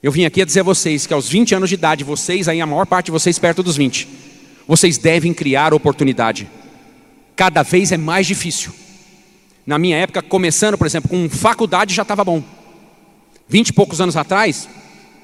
[0.00, 2.60] Eu vim aqui a dizer a vocês que aos 20 anos de idade, vocês aí,
[2.60, 4.06] a maior parte de vocês perto dos 20,
[4.66, 6.48] vocês devem criar oportunidade.
[7.34, 8.72] Cada vez é mais difícil.
[9.66, 12.42] Na minha época, começando, por exemplo, com faculdade já estava bom.
[13.48, 14.68] Vinte e poucos anos atrás,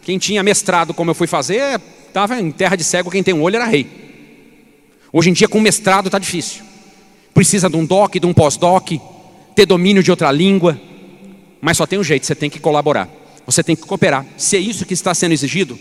[0.02, 3.42] quem tinha mestrado como eu fui fazer, estava em terra de cego, quem tem um
[3.42, 3.86] olho era rei.
[5.12, 6.64] Hoje em dia, com mestrado está difícil.
[7.32, 8.90] Precisa de um doc, de um pós-doc,
[9.54, 10.80] ter domínio de outra língua.
[11.60, 13.08] Mas só tem um jeito, você tem que colaborar.
[13.46, 14.26] Você tem que cooperar.
[14.36, 15.78] Se é isso que está sendo exigido,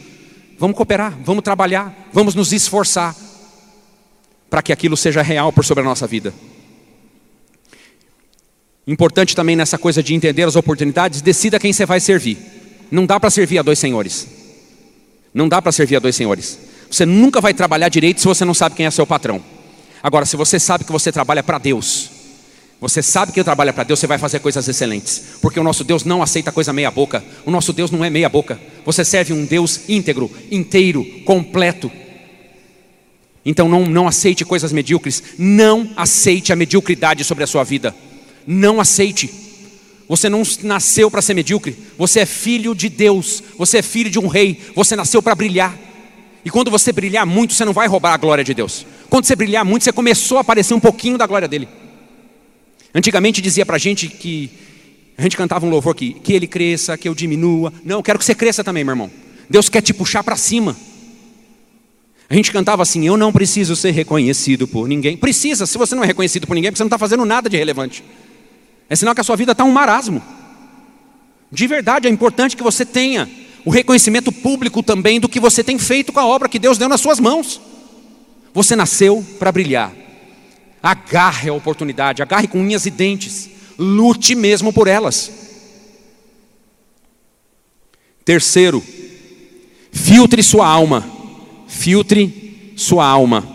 [0.58, 3.16] vamos cooperar, vamos trabalhar, vamos nos esforçar
[4.50, 6.34] para que aquilo seja real por sobre a nossa vida.
[8.86, 12.38] Importante também nessa coisa de entender as oportunidades, decida quem você vai servir.
[12.92, 14.28] Não dá para servir a dois senhores.
[15.34, 16.60] Não dá para servir a dois senhores.
[16.92, 19.44] Você nunca vai trabalhar direito se você não sabe quem é seu patrão.
[20.04, 22.12] Agora, se você sabe que você trabalha para Deus,
[22.84, 25.24] você sabe que trabalha para Deus, você vai fazer coisas excelentes.
[25.42, 27.24] Porque o nosso Deus não aceita coisa meia boca.
[27.46, 28.60] O nosso Deus não é meia boca.
[28.84, 31.90] Você serve um Deus íntegro, inteiro, completo.
[33.46, 35.24] Então não, não aceite coisas medíocres.
[35.38, 37.96] Não aceite a mediocridade sobre a sua vida.
[38.46, 39.34] Não aceite.
[40.10, 41.78] Você não nasceu para ser medíocre.
[41.98, 43.42] Você é filho de Deus.
[43.58, 44.60] Você é filho de um rei.
[44.76, 45.74] Você nasceu para brilhar.
[46.44, 48.86] E quando você brilhar muito, você não vai roubar a glória de Deus.
[49.10, 51.70] Quando você brilhar muito, você começou a aparecer um pouquinho da glória dele.
[52.94, 54.50] Antigamente dizia para a gente que
[55.18, 57.74] a gente cantava um louvor aqui, que ele cresça, que eu diminua.
[57.84, 59.12] Não, eu quero que você cresça também, meu irmão.
[59.50, 60.76] Deus quer te puxar para cima.
[62.30, 65.18] A gente cantava assim: Eu não preciso ser reconhecido por ninguém.
[65.18, 67.58] Precisa, se você não é reconhecido por ninguém, porque você não está fazendo nada de
[67.58, 68.04] relevante.
[68.90, 70.22] É sinal que a sua vida está um marasmo.
[71.52, 73.30] De verdade, é importante que você tenha
[73.66, 76.90] o reconhecimento público também do que você tem feito com a obra que Deus deu
[76.90, 77.62] nas suas mãos.
[78.54, 80.03] Você nasceu para brilhar.
[80.84, 85.32] Agarre a oportunidade, agarre com unhas e dentes, lute mesmo por elas.
[88.26, 88.84] Terceiro,
[89.94, 91.10] filtre sua alma,
[91.68, 93.48] filtre sua alma,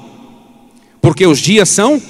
[1.02, 2.00] porque os dias são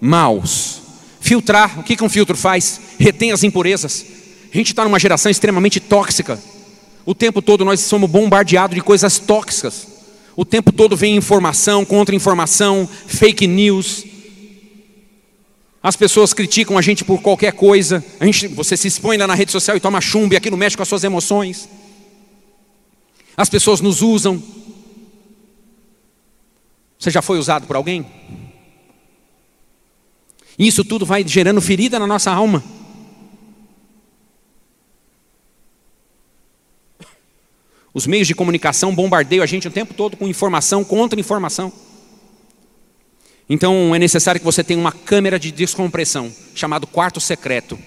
[0.00, 0.82] maus.
[1.20, 2.80] Filtrar, o que, que um filtro faz?
[2.98, 4.04] Retém as impurezas.
[4.52, 6.40] A gente está numa geração extremamente tóxica.
[7.04, 9.86] O tempo todo nós somos bombardeados de coisas tóxicas.
[10.36, 14.04] O tempo todo vem informação, contra-informação, fake news.
[15.86, 18.04] As pessoas criticam a gente por qualquer coisa.
[18.18, 20.76] A gente, você se expõe lá na rede social e toma chumbo e aquilo mexe
[20.76, 21.68] com as suas emoções.
[23.36, 24.42] As pessoas nos usam.
[26.98, 28.04] Você já foi usado por alguém?
[30.58, 32.64] Isso tudo vai gerando ferida na nossa alma.
[37.94, 41.72] Os meios de comunicação bombardeiam a gente o tempo todo com informação, contra-informação.
[43.48, 47.78] Então é necessário que você tenha uma câmera de descompressão, chamado quarto secreto.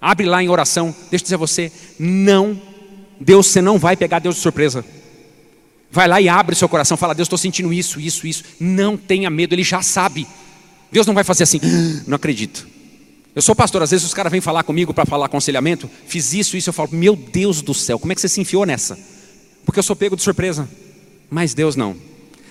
[0.00, 2.60] Abre lá em oração, deixa eu dizer a você, não,
[3.20, 4.84] Deus, você não vai pegar Deus de surpresa.
[5.90, 8.42] Vai lá e abre seu coração, fala, Deus, estou sentindo isso, isso, isso.
[8.58, 10.26] Não tenha medo, Ele já sabe.
[10.90, 12.66] Deus não vai fazer assim, ah, não acredito.
[13.34, 16.56] Eu sou pastor, às vezes os caras vêm falar comigo para falar aconselhamento, fiz isso,
[16.56, 18.98] isso, eu falo, meu Deus do céu, como é que você se enfiou nessa?
[19.64, 20.68] Porque eu sou pego de surpresa.
[21.30, 21.96] Mas Deus não.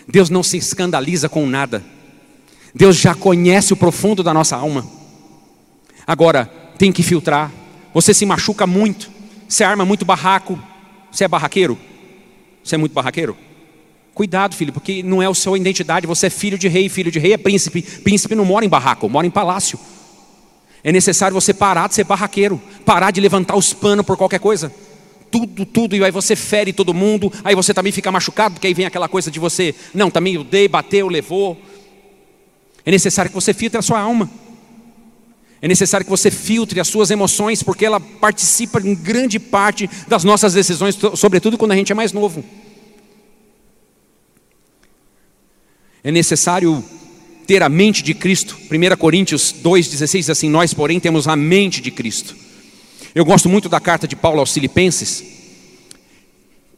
[0.07, 1.83] Deus não se escandaliza com nada.
[2.73, 4.85] Deus já conhece o profundo da nossa alma.
[6.05, 6.45] Agora,
[6.77, 7.51] tem que filtrar.
[7.93, 9.11] Você se machuca muito,
[9.47, 10.57] você arma muito barraco.
[11.11, 11.77] Você é barraqueiro?
[12.63, 13.35] Você é muito barraqueiro?
[14.13, 16.07] Cuidado, filho, porque não é a sua identidade.
[16.07, 17.81] Você é filho de rei, filho de rei é príncipe.
[17.81, 19.77] Príncipe não mora em barraco, mora em palácio.
[20.83, 24.73] É necessário você parar de ser barraqueiro, parar de levantar os panos por qualquer coisa.
[25.29, 28.73] Tudo, tudo, e aí você fere todo mundo, aí você também fica machucado, porque aí
[28.73, 31.57] vem aquela coisa de você, não, também eu dei, bateu, levou.
[32.85, 34.29] É necessário que você filtre a sua alma.
[35.61, 40.23] É necessário que você filtre as suas emoções, porque ela participa em grande parte das
[40.23, 42.43] nossas decisões, sobretudo quando a gente é mais novo.
[46.03, 46.83] É necessário
[47.45, 48.57] ter a mente de Cristo.
[48.71, 52.35] 1 Coríntios 2,16 diz assim: Nós, porém, temos a mente de Cristo.
[53.13, 55.23] Eu gosto muito da carta de Paulo aos Filipenses,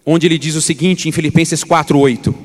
[0.05, 2.35] onde ele diz o seguinte em Filipenses 4,8: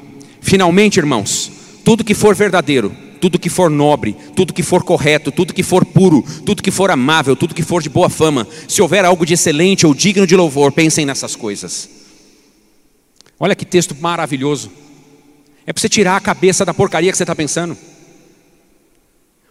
[0.41, 1.51] Finalmente, irmãos,
[1.85, 5.85] tudo que for verdadeiro, tudo que for nobre, tudo que for correto, tudo que for
[5.85, 9.35] puro, tudo que for amável, tudo que for de boa fama, se houver algo de
[9.35, 11.89] excelente ou digno de louvor, pensem nessas coisas.
[13.39, 14.71] Olha que texto maravilhoso.
[15.67, 17.77] É para você tirar a cabeça da porcaria que você está pensando.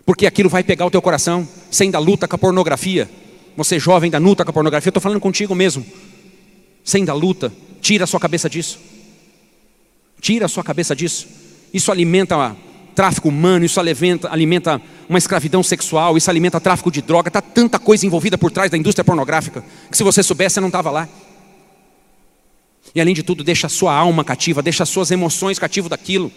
[0.05, 1.47] Porque aquilo vai pegar o teu coração.
[1.69, 3.09] Você ainda luta com a pornografia.
[3.55, 4.89] Você jovem ainda luta com a pornografia.
[4.89, 5.85] Estou falando contigo mesmo.
[6.83, 7.53] Você ainda luta.
[7.81, 8.79] Tira a sua cabeça disso.
[10.19, 11.27] Tira a sua cabeça disso.
[11.73, 12.55] Isso alimenta
[12.97, 17.29] tráfico humano, isso alimenta, alimenta uma escravidão sexual, isso alimenta tráfico de droga.
[17.29, 20.69] Está tanta coisa envolvida por trás da indústria pornográfica que se você soubesse, você não
[20.69, 21.07] estava lá.
[22.95, 26.31] E além de tudo, deixa a sua alma cativa, deixa as suas emoções cativo daquilo.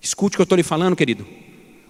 [0.00, 1.26] Escute o que eu estou lhe falando, querido.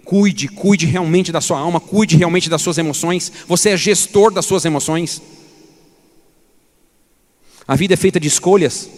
[0.03, 3.31] Cuide, cuide realmente da sua alma, cuide realmente das suas emoções.
[3.47, 5.21] Você é gestor das suas emoções.
[7.65, 8.89] A vida é feita de escolhas.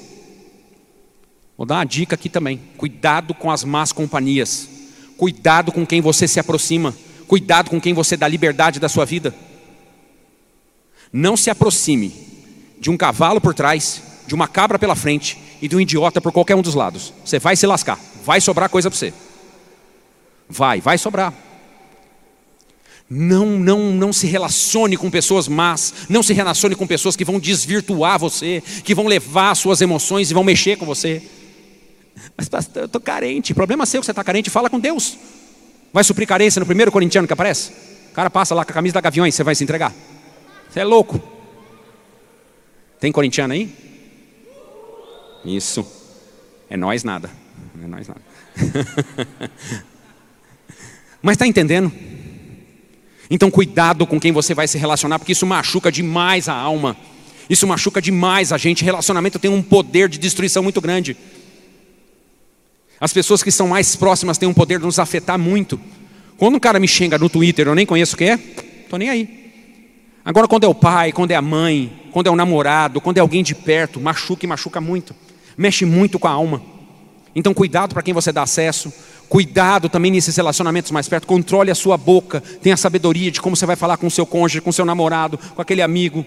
[1.58, 2.62] Vou dar uma dica aqui também.
[2.78, 4.70] Cuidado com as más companhias.
[5.17, 6.96] Cuidado com quem você se aproxima.
[7.28, 9.34] Cuidado com quem você dá liberdade da sua vida.
[11.12, 12.13] Não se aproxime
[12.80, 16.32] de um cavalo por trás, de uma cabra pela frente e de um idiota por
[16.32, 17.12] qualquer um dos lados.
[17.26, 18.00] Você vai se lascar.
[18.24, 19.13] Vai sobrar coisa para você.
[20.48, 21.34] Vai, vai sobrar.
[23.10, 27.39] Não, não, não se relacione com pessoas más, não se relacione com pessoas que vão
[27.39, 31.24] desvirtuar você, que vão levar suas emoções e vão mexer com você.
[32.36, 33.53] Mas pastor, eu estou carente.
[33.53, 35.17] Problema seu que você está carente, fala com Deus.
[35.93, 37.71] Vai suprir carência no primeiro corintiano que aparece?
[38.12, 39.93] O cara passa lá com a camisa da Gaviões, você vai se entregar?
[40.69, 41.21] Você é louco.
[42.99, 43.73] Tem corintiano aí?
[45.45, 45.86] Isso.
[46.69, 47.30] É nós nada.
[47.82, 48.21] É nós nada.
[51.21, 51.91] Mas está entendendo?
[53.30, 56.97] Então cuidado com quem você vai se relacionar, porque isso machuca demais a alma.
[57.49, 58.84] Isso machuca demais a gente.
[58.84, 61.15] Relacionamento tem um poder de destruição muito grande.
[63.00, 65.80] As pessoas que são mais próximas têm um poder de nos afetar muito.
[66.38, 68.40] Quando um cara me xinga no Twitter, eu nem conheço o que é,
[68.84, 69.48] estou nem aí.
[70.24, 73.22] Agora, quando é o pai, quando é a mãe, quando é o namorado, quando é
[73.22, 75.16] alguém de perto, machuca e machuca muito.
[75.58, 76.62] Mexe muito com a alma.
[77.36, 78.92] Então, cuidado para quem você dá acesso.
[79.30, 81.28] Cuidado também nesses relacionamentos mais perto.
[81.28, 82.42] Controle a sua boca.
[82.62, 85.38] Tenha sabedoria de como você vai falar com o seu cônjuge, com o seu namorado,
[85.56, 86.26] com aquele amigo.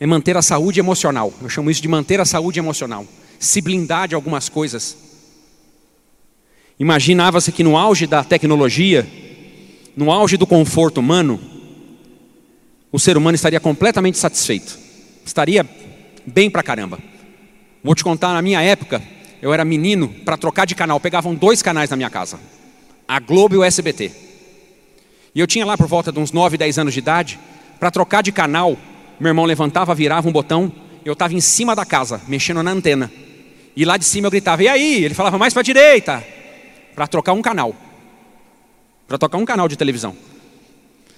[0.00, 1.30] É manter a saúde emocional.
[1.42, 3.06] Eu chamo isso de manter a saúde emocional.
[3.38, 4.96] Se blindar de algumas coisas.
[6.78, 9.06] Imaginava-se que no auge da tecnologia,
[9.94, 11.38] no auge do conforto humano,
[12.90, 14.78] o ser humano estaria completamente satisfeito.
[15.24, 15.68] Estaria
[16.26, 16.98] bem pra caramba.
[17.84, 19.02] Vou te contar, na minha época,
[19.42, 22.40] eu era menino, para trocar de canal, pegavam dois canais na minha casa.
[23.06, 24.10] A Globo e o SBT.
[25.34, 27.38] E eu tinha lá por volta de uns 9, 10 anos de idade,
[27.78, 28.76] para trocar de canal,
[29.20, 30.72] meu irmão levantava, virava um botão,
[31.04, 33.12] eu estava em cima da casa, mexendo na antena.
[33.76, 35.04] E lá de cima eu gritava, e aí?
[35.04, 36.26] Ele falava, mais para a direita,
[36.94, 37.76] para trocar um canal.
[39.06, 40.16] Para trocar um canal de televisão.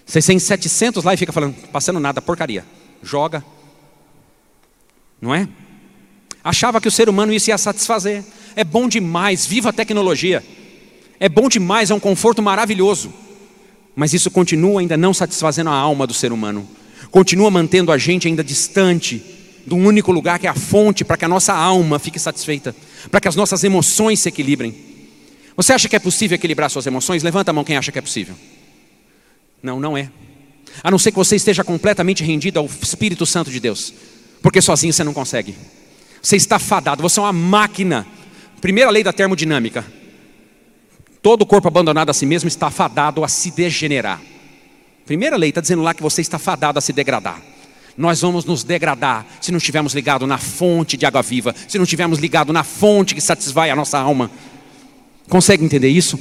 [0.05, 2.65] Você tem 700 lá e fica falando, passando nada, porcaria.
[3.03, 3.45] Joga.
[5.21, 5.49] Não é?
[6.43, 8.25] Achava que o ser humano isso ia satisfazer.
[8.57, 10.45] É bom demais, viva a tecnologia.
[11.21, 13.15] É bom demais, é um conforto maravilhoso.
[13.95, 16.69] Mas isso continua ainda não satisfazendo a alma do ser humano
[17.13, 19.23] continua mantendo a gente ainda distante
[19.67, 22.75] do único lugar que é a fonte para que a nossa alma fique satisfeita,
[23.11, 24.75] para que as nossas emoções se equilibrem.
[25.55, 27.23] Você acha que é possível equilibrar suas emoções?
[27.23, 28.35] Levanta a mão quem acha que é possível.
[29.63, 30.11] Não, não é.
[30.83, 33.93] A não ser que você esteja completamente rendido ao Espírito Santo de Deus,
[34.41, 35.55] porque sozinho você não consegue.
[36.21, 38.07] Você está fadado, você é uma máquina.
[38.61, 39.85] Primeira lei da termodinâmica:
[41.21, 44.21] todo corpo abandonado a si mesmo está fadado a se degenerar.
[45.07, 47.43] Primeira lei está dizendo lá que você está fadado a se degradar.
[47.97, 51.85] Nós vamos nos degradar se não estivermos ligados na fonte de água viva, se não
[51.85, 54.31] estivermos ligados na fonte que satisfaz a nossa alma.
[55.29, 56.19] Consegue entender isso?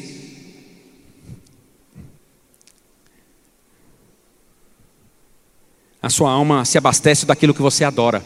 [6.01, 8.23] A sua alma se abastece daquilo que você adora.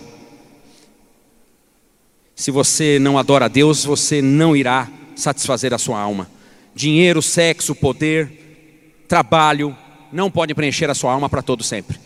[2.34, 6.30] Se você não adora a Deus, você não irá satisfazer a sua alma.
[6.74, 9.76] Dinheiro, sexo, poder, trabalho,
[10.12, 12.00] não podem preencher a sua alma para todo sempre.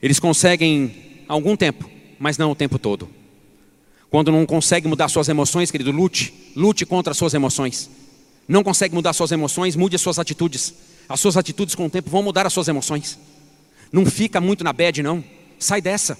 [0.00, 3.08] Eles conseguem algum tempo, mas não o tempo todo.
[4.10, 7.88] Quando não consegue mudar suas emoções, querido, lute, lute contra as suas emoções.
[8.46, 10.74] Não consegue mudar suas emoções, mude as suas atitudes.
[11.08, 13.18] As suas atitudes com o tempo vão mudar as suas emoções.
[13.90, 15.24] Não fica muito na bad, não.
[15.58, 16.18] Sai dessa.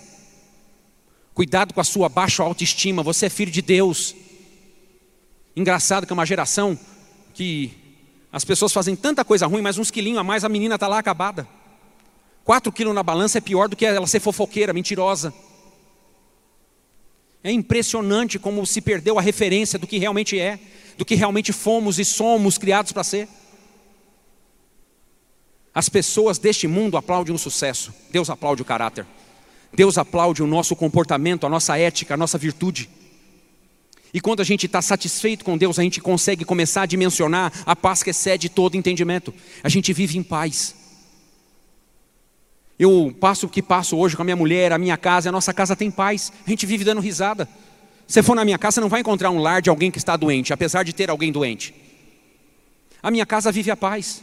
[1.34, 3.02] Cuidado com a sua baixa autoestima.
[3.02, 4.14] Você é filho de Deus.
[5.54, 6.78] Engraçado que é uma geração
[7.34, 7.72] que
[8.32, 10.98] as pessoas fazem tanta coisa ruim, mas uns quilinhos a mais, a menina está lá
[10.98, 11.46] acabada.
[12.42, 15.32] Quatro quilos na balança é pior do que ela ser fofoqueira, mentirosa.
[17.44, 20.58] É impressionante como se perdeu a referência do que realmente é,
[20.96, 23.28] do que realmente fomos e somos criados para ser.
[25.74, 29.06] As pessoas deste mundo aplaudem o sucesso, Deus aplaude o caráter.
[29.74, 32.90] Deus aplaude o nosso comportamento, a nossa ética, a nossa virtude.
[34.14, 37.74] E quando a gente está satisfeito com Deus, a gente consegue começar a dimensionar a
[37.74, 39.32] paz que excede todo entendimento.
[39.62, 40.74] A gente vive em paz.
[42.78, 45.54] Eu passo o que passo hoje com a minha mulher, a minha casa, a nossa
[45.54, 46.30] casa tem paz.
[46.46, 47.48] A gente vive dando risada.
[48.06, 50.16] Você for na minha casa, você não vai encontrar um lar de alguém que está
[50.16, 51.74] doente, apesar de ter alguém doente.
[53.02, 54.22] A minha casa vive a paz.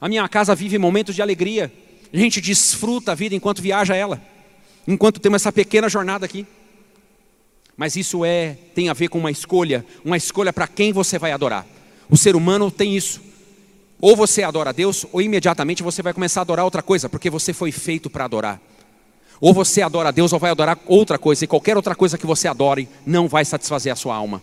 [0.00, 1.70] A minha casa vive momentos de alegria.
[2.12, 4.22] A gente desfruta a vida enquanto viaja ela.
[4.88, 6.46] Enquanto temos essa pequena jornada aqui.
[7.82, 11.32] Mas isso é tem a ver com uma escolha, uma escolha para quem você vai
[11.32, 11.66] adorar.
[12.08, 13.20] O ser humano tem isso.
[14.00, 17.28] Ou você adora a Deus, ou imediatamente você vai começar a adorar outra coisa, porque
[17.28, 18.60] você foi feito para adorar.
[19.40, 22.24] Ou você adora a Deus, ou vai adorar outra coisa, e qualquer outra coisa que
[22.24, 24.40] você adore não vai satisfazer a sua alma.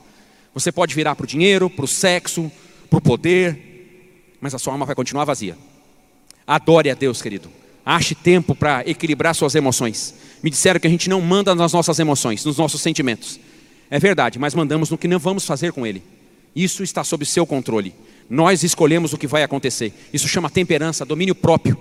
[0.54, 2.52] Você pode virar para o dinheiro, para o sexo,
[2.90, 5.58] para o poder, mas a sua alma vai continuar vazia.
[6.46, 7.50] Adore a Deus, querido.
[7.86, 10.14] Ache tempo para equilibrar suas emoções.
[10.42, 13.40] Me disseram que a gente não manda nas nossas emoções, nos nossos sentimentos.
[13.90, 16.04] É verdade, mas mandamos no que não vamos fazer com ele.
[16.56, 17.94] Isso está sob seu controle.
[18.30, 19.94] Nós escolhemos o que vai acontecer.
[20.14, 21.78] Isso chama temperança, domínio próprio.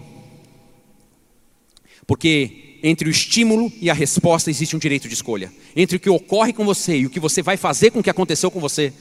[2.06, 5.52] Porque entre o estímulo e a resposta existe um direito de escolha.
[5.76, 8.10] Entre o que ocorre com você e o que você vai fazer com o que
[8.10, 8.92] aconteceu com você,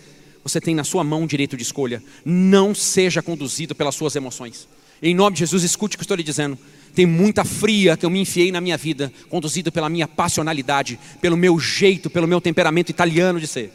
[0.44, 2.04] você tem na sua mão um direito de escolha.
[2.26, 4.68] Não seja conduzido pelas suas emoções.
[5.02, 6.58] Em nome de Jesus, escute o que estou lhe dizendo.
[6.98, 11.38] Tem muita fria que eu me enfiei na minha vida, conduzido pela minha passionalidade, pelo
[11.38, 13.72] meu jeito, pelo meu temperamento italiano de ser.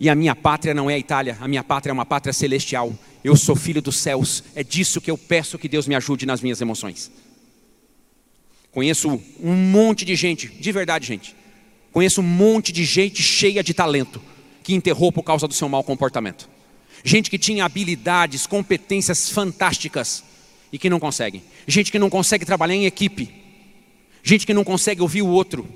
[0.00, 2.90] E a minha pátria não é a Itália, a minha pátria é uma pátria celestial.
[3.22, 4.42] Eu sou filho dos céus.
[4.54, 7.12] É disso que eu peço que Deus me ajude nas minhas emoções.
[8.72, 11.36] Conheço um monte de gente, de verdade, gente.
[11.92, 14.22] Conheço um monte de gente cheia de talento
[14.62, 16.48] que enterrou por causa do seu mau comportamento.
[17.04, 20.24] Gente que tinha habilidades, competências fantásticas,
[20.74, 21.40] e que não consegue.
[21.68, 23.32] Gente que não consegue trabalhar em equipe.
[24.24, 25.68] Gente que não consegue ouvir o outro.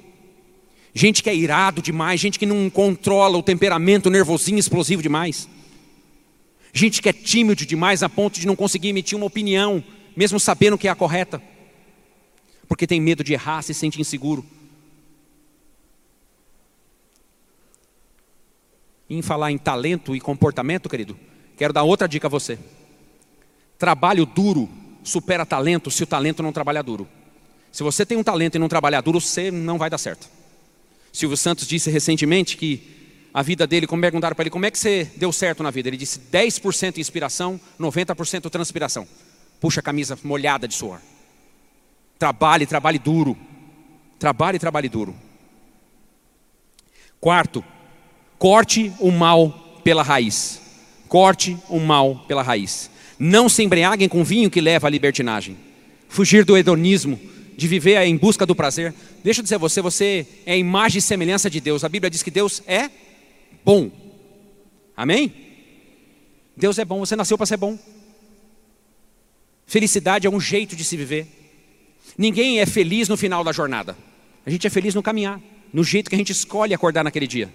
[0.92, 5.48] Gente que é irado demais, gente que não controla o temperamento nervosinho, explosivo demais.
[6.72, 9.84] Gente que é tímido demais a ponto de não conseguir emitir uma opinião,
[10.16, 11.40] mesmo sabendo que é a correta.
[12.66, 14.44] Porque tem medo de errar, se sente inseguro.
[19.08, 21.16] Em falar em talento e comportamento, querido,
[21.56, 22.58] quero dar outra dica a você.
[23.78, 24.68] Trabalho duro
[25.08, 27.08] supera talento se o talento não trabalhar duro.
[27.72, 30.28] Se você tem um talento e não trabalhar duro, você não vai dar certo.
[31.12, 32.96] Silvio Santos disse recentemente que
[33.32, 35.88] a vida dele, como perguntaram para ele, como é que você deu certo na vida?
[35.88, 39.06] Ele disse 10% inspiração, 90% transpiração.
[39.60, 41.00] Puxa a camisa molhada de suor.
[42.18, 43.36] Trabalhe, trabalhe duro.
[44.18, 45.14] Trabalhe, trabalhe duro.
[47.20, 47.64] Quarto,
[48.38, 49.50] corte o mal
[49.84, 50.60] pela raiz.
[51.08, 52.90] Corte o mal pela raiz.
[53.18, 55.56] Não se embriaguem com vinho que leva à libertinagem.
[56.08, 57.20] Fugir do hedonismo,
[57.56, 58.94] de viver em busca do prazer.
[59.24, 61.82] Deixa eu dizer a você, você é imagem e semelhança de Deus.
[61.82, 62.88] A Bíblia diz que Deus é
[63.64, 63.90] bom.
[64.96, 65.32] Amém?
[66.56, 67.78] Deus é bom, você nasceu para ser bom.
[69.66, 71.26] Felicidade é um jeito de se viver.
[72.16, 73.96] Ninguém é feliz no final da jornada.
[74.46, 75.40] A gente é feliz no caminhar,
[75.72, 77.52] no jeito que a gente escolhe acordar naquele dia.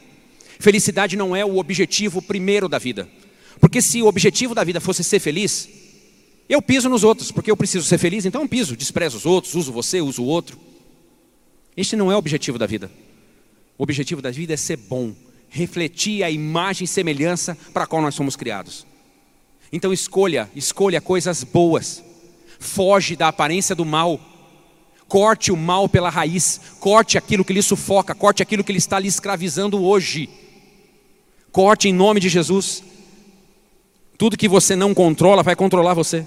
[0.60, 3.10] Felicidade não é o objetivo primeiro da vida.
[3.64, 5.70] Porque se o objetivo da vida fosse ser feliz,
[6.50, 9.56] eu piso nos outros, porque eu preciso ser feliz, então eu piso, desprezo os outros,
[9.56, 10.60] uso você, uso o outro.
[11.78, 12.92] Este não é o objetivo da vida.
[13.78, 15.16] O objetivo da vida é ser bom,
[15.48, 18.86] refletir a imagem e semelhança para a qual nós somos criados.
[19.72, 22.04] Então escolha, escolha coisas boas.
[22.60, 24.20] Foge da aparência do mal.
[25.08, 29.00] Corte o mal pela raiz, corte aquilo que lhe sufoca, corte aquilo que lhe está
[29.00, 30.30] lhe escravizando hoje.
[31.50, 32.84] Corte em nome de Jesus.
[34.18, 36.26] Tudo que você não controla vai controlar você.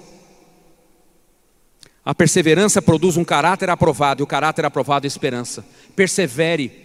[2.04, 5.66] A perseverança produz um caráter aprovado, e o caráter aprovado é esperança.
[5.96, 6.84] Persevere.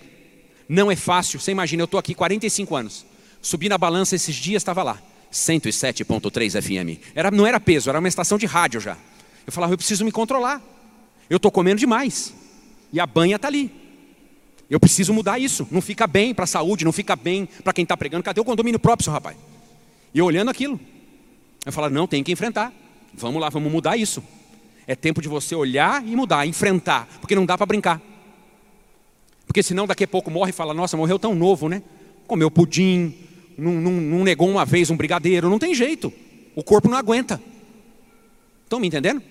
[0.68, 1.40] Não é fácil.
[1.40, 3.06] Você imagina, eu estou aqui 45 anos.
[3.42, 5.02] Subi na balança esses dias, estava lá.
[5.32, 7.02] 107.3 FM.
[7.16, 8.98] Era, não era peso, era uma estação de rádio já.
[9.46, 10.62] Eu falava, eu preciso me controlar.
[11.30, 12.34] Eu estou comendo demais.
[12.92, 13.72] E a banha está ali.
[14.70, 15.68] Eu preciso mudar isso.
[15.70, 18.24] Não fica bem para a saúde, não fica bem para quem está pregando.
[18.24, 19.38] Cadê o condomínio próprio, seu rapaz?
[20.14, 20.80] E eu olhando aquilo.
[21.66, 22.74] Eu falo, não, tem que enfrentar.
[23.14, 24.24] Vamos lá, vamos mudar isso.
[24.88, 28.02] É tempo de você olhar e mudar, enfrentar, porque não dá para brincar.
[29.46, 31.84] Porque senão daqui a pouco morre e fala, nossa, morreu tão novo, né?
[32.26, 33.14] Comeu pudim,
[33.58, 36.12] não, não, não negou uma vez um brigadeiro, não tem jeito.
[36.56, 37.42] O corpo não aguenta.
[38.64, 39.22] Estão me entendendo?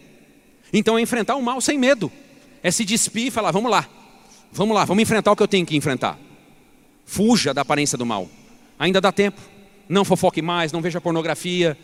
[0.73, 2.13] Então é enfrentar o mal sem medo.
[2.63, 3.89] É se despir e falar, vamos lá.
[4.53, 6.19] Vamos lá, vamos enfrentar o que eu tenho que enfrentar.
[7.05, 8.29] Fuja da aparência do mal.
[8.79, 9.41] Ainda dá tempo.
[9.89, 11.77] Não fofoque mais, não veja pornografia,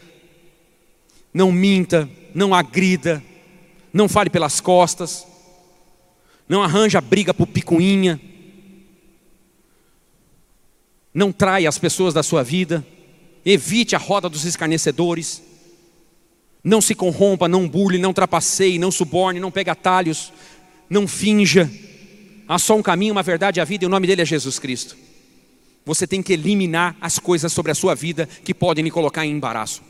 [1.37, 3.23] não minta, não agrida,
[3.93, 5.27] não fale pelas costas.
[6.49, 8.19] Não arranja briga por picuinha.
[11.13, 12.87] Não trai as pessoas da sua vida.
[13.45, 15.43] Evite a roda dos escarnecedores.
[16.65, 20.33] Não se corrompa, não burle, não trapaceie, não suborne, não pegue atalhos,
[20.89, 21.71] não finja.
[22.49, 24.97] Há só um caminho, uma verdade a vida, e o nome dele é Jesus Cristo.
[25.85, 29.33] Você tem que eliminar as coisas sobre a sua vida que podem lhe colocar em
[29.33, 29.83] embaraço.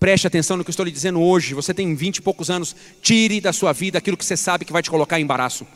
[0.00, 1.52] Preste atenção no que eu estou lhe dizendo hoje.
[1.52, 2.74] Você tem vinte e poucos anos.
[3.02, 5.66] Tire da sua vida aquilo que você sabe que vai te colocar em embaraço.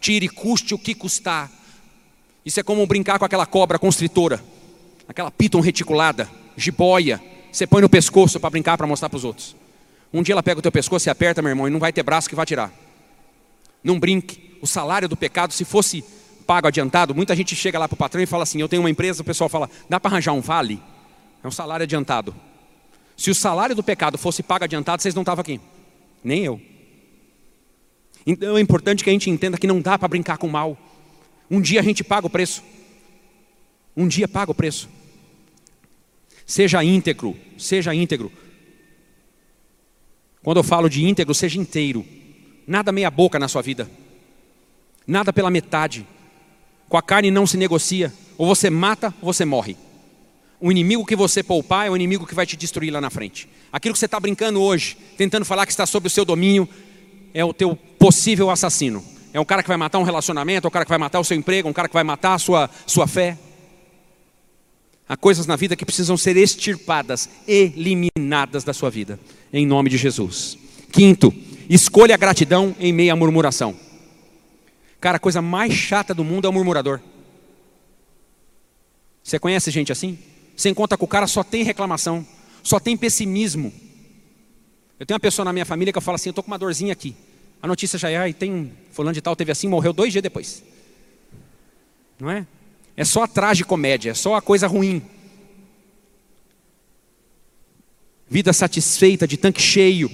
[0.00, 1.50] Tire, custe o que custar.
[2.46, 4.42] Isso é como brincar com aquela cobra constritora,
[5.06, 7.20] aquela piton reticulada, jiboia,
[7.52, 9.54] você põe no pescoço para brincar, para mostrar para os outros.
[10.12, 12.02] Um dia ela pega o teu pescoço e aperta, meu irmão, e não vai ter
[12.02, 12.72] braço que vai tirar.
[13.84, 14.58] Não brinque.
[14.62, 16.04] O salário do pecado, se fosse
[16.46, 18.90] pago adiantado, muita gente chega lá para o patrão e fala assim: Eu tenho uma
[18.90, 20.80] empresa, o pessoal fala, dá para arranjar um vale?
[21.42, 22.34] É um salário adiantado.
[23.22, 25.60] Se o salário do pecado fosse pago adiantado, vocês não estavam aqui.
[26.24, 26.60] Nem eu.
[28.26, 30.76] Então é importante que a gente entenda que não dá para brincar com o mal.
[31.48, 32.64] Um dia a gente paga o preço.
[33.96, 34.88] Um dia paga o preço.
[36.44, 38.32] Seja íntegro, seja íntegro.
[40.42, 42.04] Quando eu falo de íntegro, seja inteiro.
[42.66, 43.88] Nada meia boca na sua vida.
[45.06, 46.04] Nada pela metade.
[46.88, 48.12] Com a carne não se negocia.
[48.36, 49.76] Ou você mata ou você morre.
[50.64, 53.48] O inimigo que você poupar é o inimigo que vai te destruir lá na frente.
[53.72, 56.68] Aquilo que você está brincando hoje, tentando falar que está sob o seu domínio,
[57.34, 59.04] é o teu possível assassino.
[59.34, 61.24] É um cara que vai matar um relacionamento, é um cara que vai matar o
[61.24, 63.36] seu emprego, um cara que vai matar a sua, sua fé.
[65.08, 69.18] Há coisas na vida que precisam ser extirpadas, eliminadas da sua vida,
[69.52, 70.56] em nome de Jesus.
[70.92, 71.34] Quinto,
[71.68, 73.74] escolha a gratidão em meio à murmuração.
[75.00, 77.00] Cara, a coisa mais chata do mundo é o murmurador.
[79.24, 80.16] Você conhece gente assim?
[80.56, 82.26] Você encontra com o cara, só tem reclamação,
[82.62, 83.72] só tem pessimismo.
[84.98, 86.58] Eu tenho uma pessoa na minha família que eu falo assim: eu estou com uma
[86.58, 87.14] dorzinha aqui.
[87.60, 90.22] A notícia já é, e tem um fulano de tal, teve assim, morreu dois dias
[90.22, 90.62] depois.
[92.18, 92.46] Não é?
[92.96, 95.02] É só a tragicomédia, é só a coisa ruim.
[98.28, 100.10] Vida satisfeita, de tanque cheio,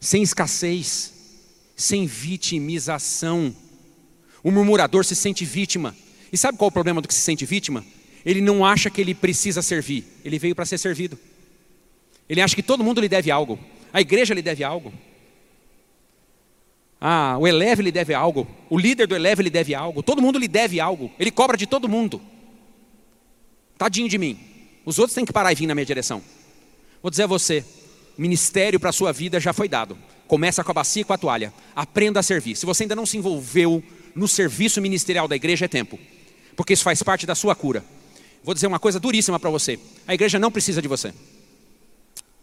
[0.00, 1.12] sem escassez,
[1.76, 3.54] sem vitimização.
[4.42, 5.94] O murmurador se sente vítima.
[6.32, 7.84] E sabe qual é o problema do que se sente vítima?
[8.24, 11.18] Ele não acha que ele precisa servir, ele veio para ser servido.
[12.28, 13.58] Ele acha que todo mundo lhe deve algo,
[13.92, 14.92] a igreja lhe deve algo,
[17.04, 20.38] ah, o Eleve lhe deve algo, o líder do Eleve lhe deve algo, todo mundo
[20.38, 22.22] lhe deve algo, ele cobra de todo mundo.
[23.76, 24.38] Tadinho de mim.
[24.84, 26.22] Os outros têm que parar e vir na minha direção.
[27.02, 27.64] Vou dizer a você,
[28.16, 29.98] ministério para a sua vida já foi dado.
[30.28, 31.52] Começa com a bacia e com a toalha.
[31.74, 32.54] Aprenda a servir.
[32.54, 33.82] Se você ainda não se envolveu
[34.14, 35.98] no serviço ministerial da igreja, é tempo.
[36.54, 37.84] Porque isso faz parte da sua cura.
[38.44, 39.78] Vou dizer uma coisa duríssima para você.
[40.06, 41.12] A igreja não precisa de você.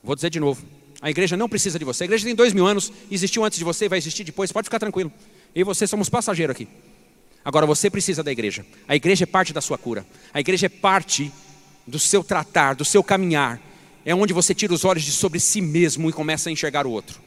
[0.03, 0.63] Vou dizer de novo.
[1.01, 2.03] A igreja não precisa de você.
[2.03, 4.51] A igreja tem dois mil anos, existiu antes de você vai existir depois.
[4.51, 5.11] Pode ficar tranquilo.
[5.55, 6.67] Eu e você somos passageiros aqui.
[7.43, 8.65] Agora você precisa da igreja.
[8.87, 10.05] A igreja é parte da sua cura.
[10.33, 11.31] A igreja é parte
[11.87, 13.61] do seu tratar, do seu caminhar.
[14.05, 16.91] É onde você tira os olhos de sobre si mesmo e começa a enxergar o
[16.91, 17.21] outro.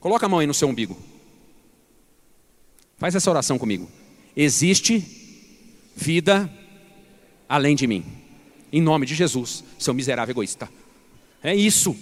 [0.00, 0.96] Coloca a mão aí no seu umbigo.
[2.98, 3.88] Faz essa oração comigo.
[4.36, 5.04] Existe
[5.94, 6.50] vida
[7.48, 8.04] além de mim.
[8.72, 10.68] Em nome de Jesus, seu miserável egoísta.
[11.42, 11.96] É isso.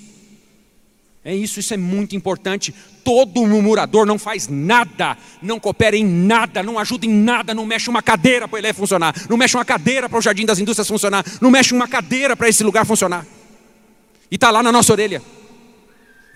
[1.24, 2.74] É isso, isso é muito importante.
[3.02, 7.88] Todo murmurador não faz nada, não coopera em nada, não ajuda em nada, não mexe
[7.88, 11.24] uma cadeira para ele funcionar, não mexe uma cadeira para o Jardim das Indústrias funcionar,
[11.40, 13.26] não mexe uma cadeira para esse lugar funcionar.
[14.30, 15.22] E está lá na nossa orelha.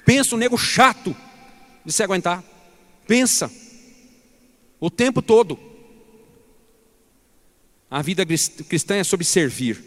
[0.07, 1.15] Pensa o nego chato
[1.85, 2.43] de se aguentar.
[3.07, 3.51] Pensa.
[4.81, 5.59] O tempo todo.
[7.91, 9.83] A vida cristã é sobre servir.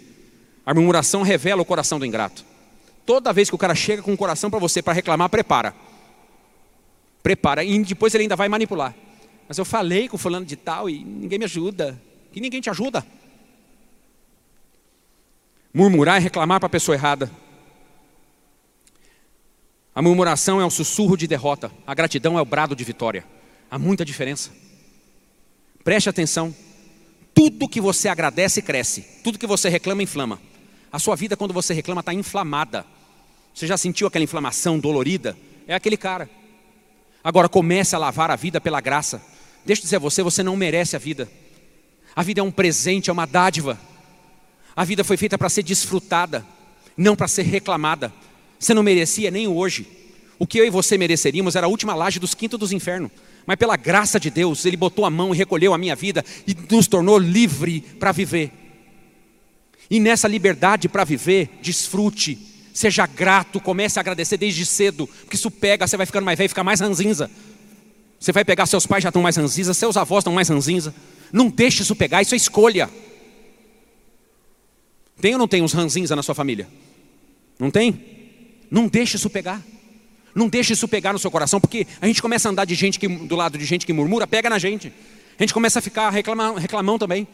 [0.65, 2.43] A murmuração revela o coração do ingrato.
[3.05, 5.75] Toda vez que o cara chega com o coração para você para reclamar, prepara.
[7.21, 7.63] Prepara.
[7.63, 8.95] E depois ele ainda vai manipular.
[9.47, 12.01] Mas eu falei com fulano de tal e ninguém me ajuda.
[12.33, 13.05] E ninguém te ajuda.
[15.73, 17.29] Murmurar é reclamar para a pessoa errada.
[19.93, 21.71] A murmuração é o sussurro de derrota.
[21.85, 23.25] A gratidão é o brado de vitória.
[23.69, 24.51] Há muita diferença.
[25.83, 26.55] Preste atenção.
[27.41, 29.03] Tudo que você agradece cresce.
[29.23, 30.39] Tudo que você reclama inflama.
[30.91, 32.85] A sua vida, quando você reclama, está inflamada.
[33.51, 35.35] Você já sentiu aquela inflamação dolorida?
[35.67, 36.29] É aquele cara.
[37.23, 39.19] Agora comece a lavar a vida pela graça.
[39.65, 41.27] Deixa eu dizer a você, você não merece a vida.
[42.15, 43.75] A vida é um presente, é uma dádiva.
[44.75, 46.45] A vida foi feita para ser desfrutada,
[46.95, 48.13] não para ser reclamada.
[48.59, 49.87] Você não merecia nem hoje.
[50.37, 53.09] O que eu e você mereceríamos era a última laje dos quintos dos infernos.
[53.45, 56.55] Mas pela graça de Deus, Ele botou a mão e recolheu a minha vida e
[56.73, 58.51] nos tornou livre para viver.
[59.89, 62.37] E nessa liberdade para viver, desfrute,
[62.73, 66.49] seja grato, comece a agradecer desde cedo, porque isso pega, você vai ficando mais velho
[66.49, 67.29] fica mais ranzinza.
[68.19, 70.93] Você vai pegar seus pais já estão mais ranzinza, seus avós estão mais ranzinza.
[71.33, 72.89] Não deixe isso pegar, isso é escolha.
[75.19, 76.67] Tem ou não tem uns ranzinza na sua família?
[77.59, 77.99] Não tem?
[78.69, 79.61] Não deixe isso pegar.
[80.33, 82.99] Não deixe isso pegar no seu coração, porque a gente começa a andar de gente
[82.99, 84.93] que, do lado de gente que murmura, pega na gente.
[85.37, 87.27] A gente começa a ficar reclamão também.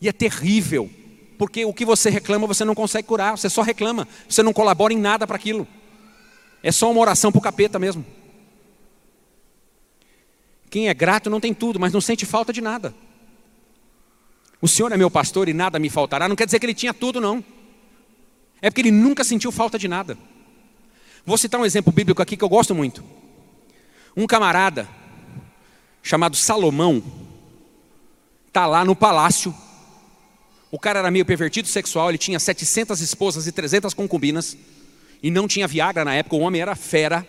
[0.00, 0.90] E é terrível,
[1.36, 4.92] porque o que você reclama você não consegue curar, você só reclama, você não colabora
[4.92, 5.66] em nada para aquilo.
[6.62, 8.04] É só uma oração para o capeta mesmo.
[10.70, 12.94] Quem é grato não tem tudo, mas não sente falta de nada.
[14.60, 16.92] O Senhor é meu pastor e nada me faltará, não quer dizer que ele tinha
[16.92, 17.42] tudo, não.
[18.60, 20.18] É porque ele nunca sentiu falta de nada.
[21.28, 23.04] Vou citar um exemplo bíblico aqui que eu gosto muito.
[24.16, 24.88] Um camarada
[26.02, 27.02] chamado Salomão
[28.46, 29.54] está lá no palácio.
[30.70, 34.56] O cara era meio pervertido sexual, ele tinha 700 esposas e 300 concubinas.
[35.22, 37.26] E não tinha Viagra na época, o homem era fera.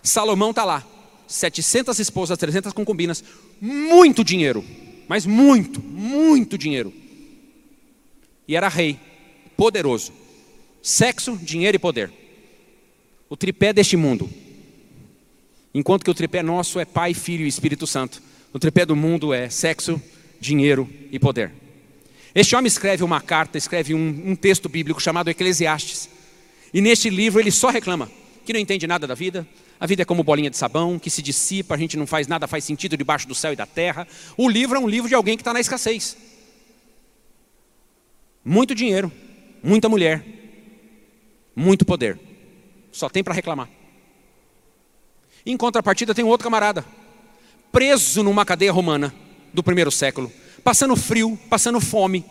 [0.00, 0.86] Salomão está lá,
[1.26, 3.24] 700 esposas, 300 concubinas,
[3.60, 4.64] muito dinheiro,
[5.08, 6.94] mas muito, muito dinheiro.
[8.46, 9.00] E era rei,
[9.56, 10.12] poderoso.
[10.80, 12.25] Sexo, dinheiro e poder.
[13.28, 14.30] O tripé deste mundo.
[15.74, 18.22] Enquanto que o tripé nosso é Pai, Filho e Espírito Santo.
[18.52, 20.00] O tripé do mundo é sexo,
[20.40, 21.52] dinheiro e poder.
[22.34, 26.08] Este homem escreve uma carta, escreve um, um texto bíblico chamado Eclesiastes.
[26.72, 28.10] E neste livro ele só reclama
[28.44, 29.46] que não entende nada da vida,
[29.78, 32.46] a vida é como bolinha de sabão, que se dissipa, a gente não faz nada,
[32.46, 34.06] faz sentido debaixo do céu e da terra.
[34.36, 36.16] O livro é um livro de alguém que está na escassez.
[38.44, 39.12] Muito dinheiro,
[39.62, 40.24] muita mulher,
[41.54, 42.18] muito poder.
[42.96, 43.68] Só tem para reclamar.
[45.44, 46.82] Em contrapartida, tem um outro camarada,
[47.70, 49.14] preso numa cadeia romana
[49.52, 50.32] do primeiro século,
[50.64, 52.24] passando frio, passando fome.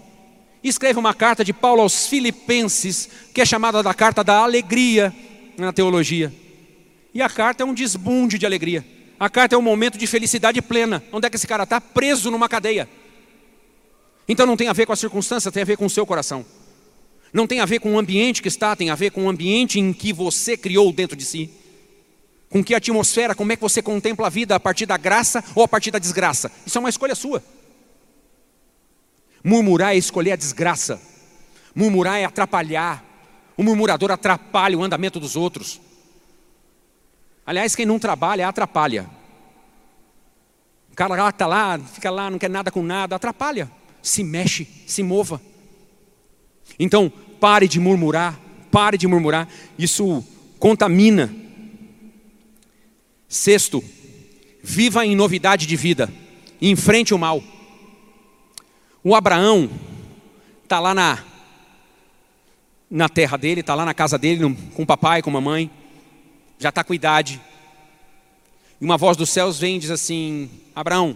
[0.63, 5.13] Escreve uma carta de Paulo aos Filipenses, que é chamada da carta da alegria
[5.55, 6.33] na teologia.
[7.13, 8.83] E a carta é um desbunde de alegria.
[9.19, 11.03] A carta é um momento de felicidade plena.
[11.11, 11.79] Onde é que esse cara está?
[11.79, 12.89] Preso numa cadeia.
[14.27, 16.43] Então não tem a ver com a circunstância, tem a ver com o seu coração.
[17.35, 19.77] Não tem a ver com o ambiente que está, tem a ver com o ambiente
[19.77, 21.49] em que você criou dentro de si.
[22.49, 25.61] Com que atmosfera, como é que você contempla a vida a partir da graça ou
[25.61, 26.49] a partir da desgraça.
[26.65, 27.43] Isso é uma escolha sua.
[29.43, 30.97] Murmurar é escolher a desgraça.
[31.75, 33.03] Murmurar é atrapalhar.
[33.57, 35.81] O murmurador atrapalha o andamento dos outros.
[37.45, 39.09] Aliás, quem não trabalha atrapalha.
[40.89, 43.69] O cara está lá, fica lá, não quer nada com nada, atrapalha.
[44.01, 45.41] Se mexe, se mova.
[46.79, 48.39] Então, pare de murmurar,
[48.71, 49.47] pare de murmurar.
[49.77, 50.23] Isso
[50.59, 51.33] contamina.
[53.27, 53.83] Sexto,
[54.63, 56.11] viva em novidade de vida.
[56.61, 57.43] Enfrente o mal.
[59.03, 59.69] O Abraão
[60.63, 61.19] está lá na,
[62.89, 65.69] na terra dele, está lá na casa dele, com o papai, com a mamãe
[66.59, 67.41] já está com idade.
[68.79, 71.15] E uma voz dos céus vem e diz assim: Abraão,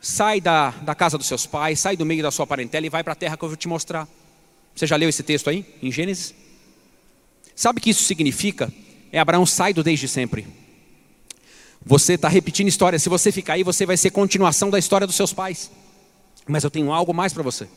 [0.00, 3.02] sai da, da casa dos seus pais, sai do meio da sua parentela e vai
[3.02, 4.08] para a terra que eu vou te mostrar.
[4.74, 6.34] Você já leu esse texto aí, em Gênesis?
[7.54, 8.72] Sabe o que isso significa?
[9.10, 10.46] É Abraão sai do desde sempre.
[11.84, 12.98] Você está repetindo história.
[12.98, 15.70] Se você ficar aí, você vai ser continuação da história dos seus pais.
[16.46, 17.68] Mas eu tenho algo mais para você.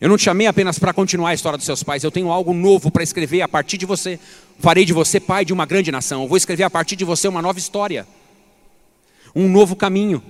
[0.00, 2.52] Eu não te chamei apenas para continuar a história dos seus pais, eu tenho algo
[2.52, 4.18] novo para escrever a partir de você.
[4.58, 6.22] Farei de você pai de uma grande nação.
[6.22, 8.06] Eu vou escrever a partir de você uma nova história,
[9.34, 10.22] um novo caminho.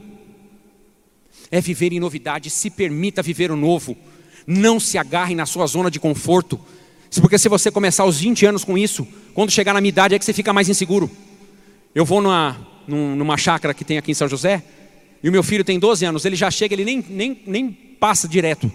[1.50, 3.96] É viver em novidade, se permita viver o novo.
[4.46, 6.60] Não se agarre na sua zona de conforto.
[7.20, 10.18] Porque se você começar aos 20 anos com isso, quando chegar na minha idade é
[10.18, 11.10] que você fica mais inseguro.
[11.94, 14.62] Eu vou numa, numa chácara que tem aqui em São José,
[15.22, 18.28] e o meu filho tem 12 anos, ele já chega, ele nem, nem, nem passa
[18.28, 18.70] direto.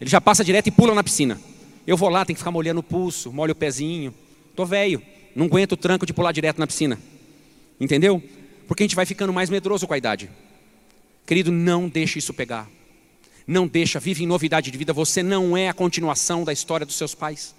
[0.00, 1.40] Ele já passa direto e pula na piscina.
[1.86, 4.12] Eu vou lá, tem que ficar molhando o pulso, molho o pezinho.
[4.54, 5.00] Tô velho,
[5.34, 6.98] não aguento o tranco de pular direto na piscina.
[7.80, 8.22] Entendeu?
[8.66, 10.30] Porque a gente vai ficando mais medroso com a idade.
[11.26, 12.68] Querido, não deixe isso pegar.
[13.46, 14.92] Não deixa, vive em novidade de vida.
[14.92, 17.54] Você não é a continuação da história dos seus pais.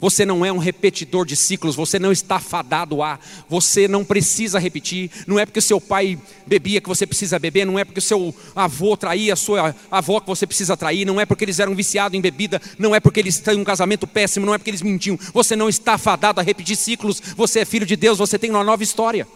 [0.00, 3.18] Você não é um repetidor de ciclos, você não está fadado a,
[3.48, 5.10] você não precisa repetir.
[5.26, 8.96] Não é porque seu pai bebia que você precisa beber, não é porque seu avô
[8.96, 12.20] traía a sua avó que você precisa trair, não é porque eles eram viciados em
[12.20, 15.18] bebida, não é porque eles têm um casamento péssimo, não é porque eles mentiam.
[15.34, 18.64] Você não está fadado a repetir ciclos, você é filho de Deus, você tem uma
[18.64, 19.28] nova história.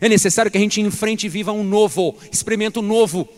[0.00, 3.28] É necessário que a gente enfrente e viva um novo, experimento novo.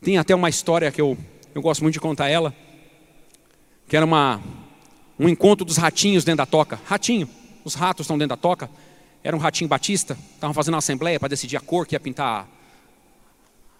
[0.00, 1.18] Tem até uma história que eu,
[1.54, 2.54] eu gosto muito de contar ela
[3.88, 4.40] que era uma,
[5.18, 6.78] um encontro dos ratinhos dentro da toca.
[6.84, 7.28] Ratinho,
[7.64, 8.70] os ratos estão dentro da toca.
[9.24, 12.48] Era um ratinho batista, estavam fazendo uma assembleia para decidir a cor que ia pintar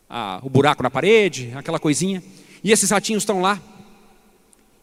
[0.08, 2.22] a, a, o buraco na parede, aquela coisinha.
[2.64, 3.60] E esses ratinhos estão lá.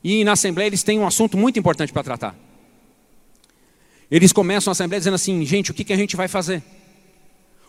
[0.03, 2.35] E na assembleia eles têm um assunto muito importante para tratar.
[4.09, 6.63] Eles começam a assembleia dizendo assim: gente, o que, que a gente vai fazer?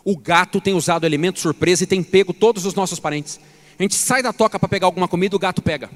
[0.05, 3.41] O gato tem usado elemento surpresa e tem pego todos os nossos parentes.
[3.79, 5.91] A gente sai da toca para pegar alguma comida, o gato pega.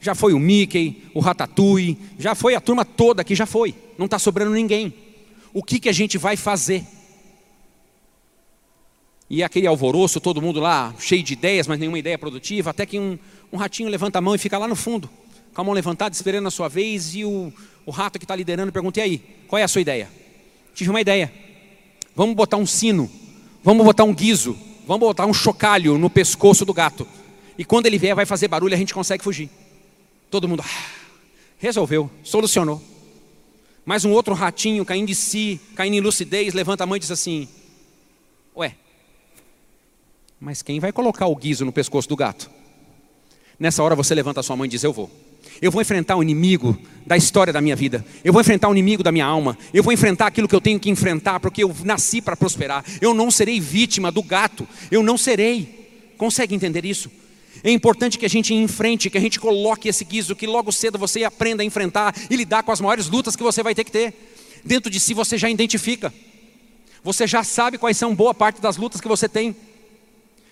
[0.00, 3.74] Já foi o Mickey, o Ratatouille, já foi a turma toda aqui, já foi.
[3.98, 4.94] Não está sobrando ninguém.
[5.52, 6.84] O que, que a gente vai fazer?
[9.28, 12.98] E aquele alvoroço, todo mundo lá cheio de ideias, mas nenhuma ideia produtiva, até que
[12.98, 13.18] um,
[13.52, 15.10] um ratinho levanta a mão e fica lá no fundo,
[15.52, 17.52] com a mão levantada, esperando a sua vez, e o,
[17.84, 20.08] o rato que está liderando pergunta: e aí, qual é a sua ideia?
[20.74, 21.30] Tive uma ideia.
[22.14, 23.10] Vamos botar um sino,
[23.62, 24.56] vamos botar um guiso,
[24.86, 27.06] vamos botar um chocalho no pescoço do gato.
[27.58, 29.50] E quando ele vier, vai fazer barulho, a gente consegue fugir.
[30.30, 30.90] Todo mundo ah,
[31.58, 32.80] resolveu, solucionou.
[33.84, 37.10] Mais um outro ratinho caindo de si, caindo em lucidez, levanta a mão e diz
[37.10, 37.48] assim:
[38.56, 38.76] Ué,
[40.38, 42.48] mas quem vai colocar o guiso no pescoço do gato?
[43.58, 45.10] Nessa hora você levanta a sua mão e diz: Eu vou.
[45.60, 48.04] Eu vou enfrentar o inimigo da história da minha vida.
[48.22, 49.58] Eu vou enfrentar o inimigo da minha alma.
[49.74, 52.84] Eu vou enfrentar aquilo que eu tenho que enfrentar, porque eu nasci para prosperar.
[53.00, 54.68] Eu não serei vítima do gato.
[54.90, 56.14] Eu não serei.
[56.16, 57.10] Consegue entender isso?
[57.62, 60.98] É importante que a gente enfrente, que a gente coloque esse guiso, que logo cedo
[60.98, 63.90] você aprenda a enfrentar e lidar com as maiores lutas que você vai ter que
[63.90, 64.14] ter.
[64.64, 66.12] Dentro de si você já identifica.
[67.02, 69.56] Você já sabe quais são boa parte das lutas que você tem.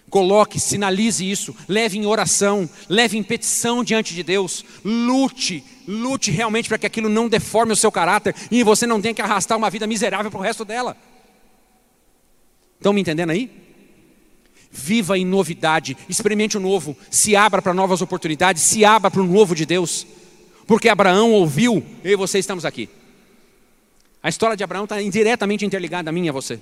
[0.08, 6.68] Coloque, sinalize isso, leve em oração, leve em petição diante de Deus, lute, lute realmente
[6.68, 9.68] para que aquilo não deforme o seu caráter e você não tenha que arrastar uma
[9.68, 10.96] vida miserável para o resto dela.
[12.78, 13.65] Estão me entendendo aí?
[14.78, 19.26] Viva em novidade, experimente o novo, se abra para novas oportunidades, se abra para o
[19.26, 20.06] novo de Deus,
[20.66, 22.88] porque Abraão ouviu, eu e você estamos aqui.
[24.22, 26.60] A história de Abraão está diretamente interligada a mim e a você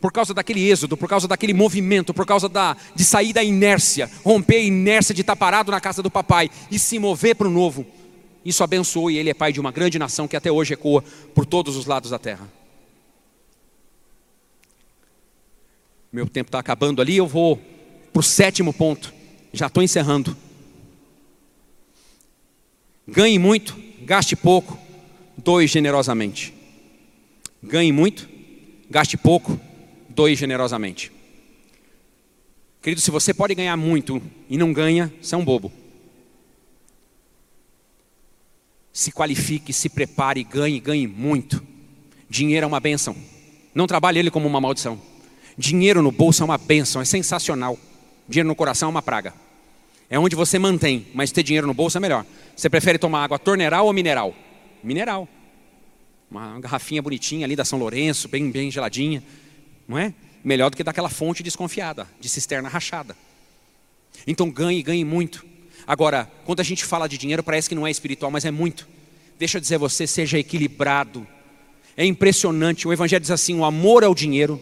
[0.00, 4.10] por causa daquele êxodo, por causa daquele movimento, por causa da, de sair da inércia,
[4.24, 7.50] romper a inércia de estar parado na casa do papai e se mover para o
[7.50, 7.84] novo.
[8.42, 11.44] Isso abençoou e ele é pai de uma grande nação que até hoje ecoa por
[11.44, 12.59] todos os lados da terra.
[16.12, 17.60] Meu tempo está acabando ali, eu vou
[18.12, 19.12] para o sétimo ponto.
[19.52, 20.36] Já estou encerrando.
[23.06, 24.78] Ganhe muito, gaste pouco,
[25.36, 26.54] doe generosamente.
[27.62, 28.28] Ganhe muito,
[28.88, 29.58] gaste pouco,
[30.08, 31.12] doe generosamente.
[32.82, 35.70] Querido, se você pode ganhar muito e não ganha, você é um bobo.
[38.92, 41.62] Se qualifique, se prepare, ganhe, ganhe muito.
[42.28, 43.16] Dinheiro é uma benção.
[43.74, 45.09] Não trabalhe ele como uma maldição.
[45.60, 47.78] Dinheiro no bolso é uma benção, é sensacional.
[48.28, 49.34] Dinheiro no coração é uma praga.
[50.08, 52.24] É onde você mantém, mas ter dinheiro no bolso é melhor.
[52.56, 54.34] Você prefere tomar água torneral ou mineral?
[54.82, 55.28] Mineral.
[56.30, 59.22] Uma garrafinha bonitinha ali da São Lourenço, bem, bem geladinha
[59.90, 60.14] não é?
[60.44, 63.16] Melhor do que daquela fonte desconfiada, de cisterna rachada.
[64.24, 65.44] Então ganhe, ganhe muito.
[65.84, 68.88] Agora, quando a gente fala de dinheiro, parece que não é espiritual, mas é muito.
[69.36, 71.26] Deixa eu dizer a você, seja equilibrado.
[71.96, 72.86] É impressionante.
[72.86, 74.60] O Evangelho diz assim: o amor ao dinheiro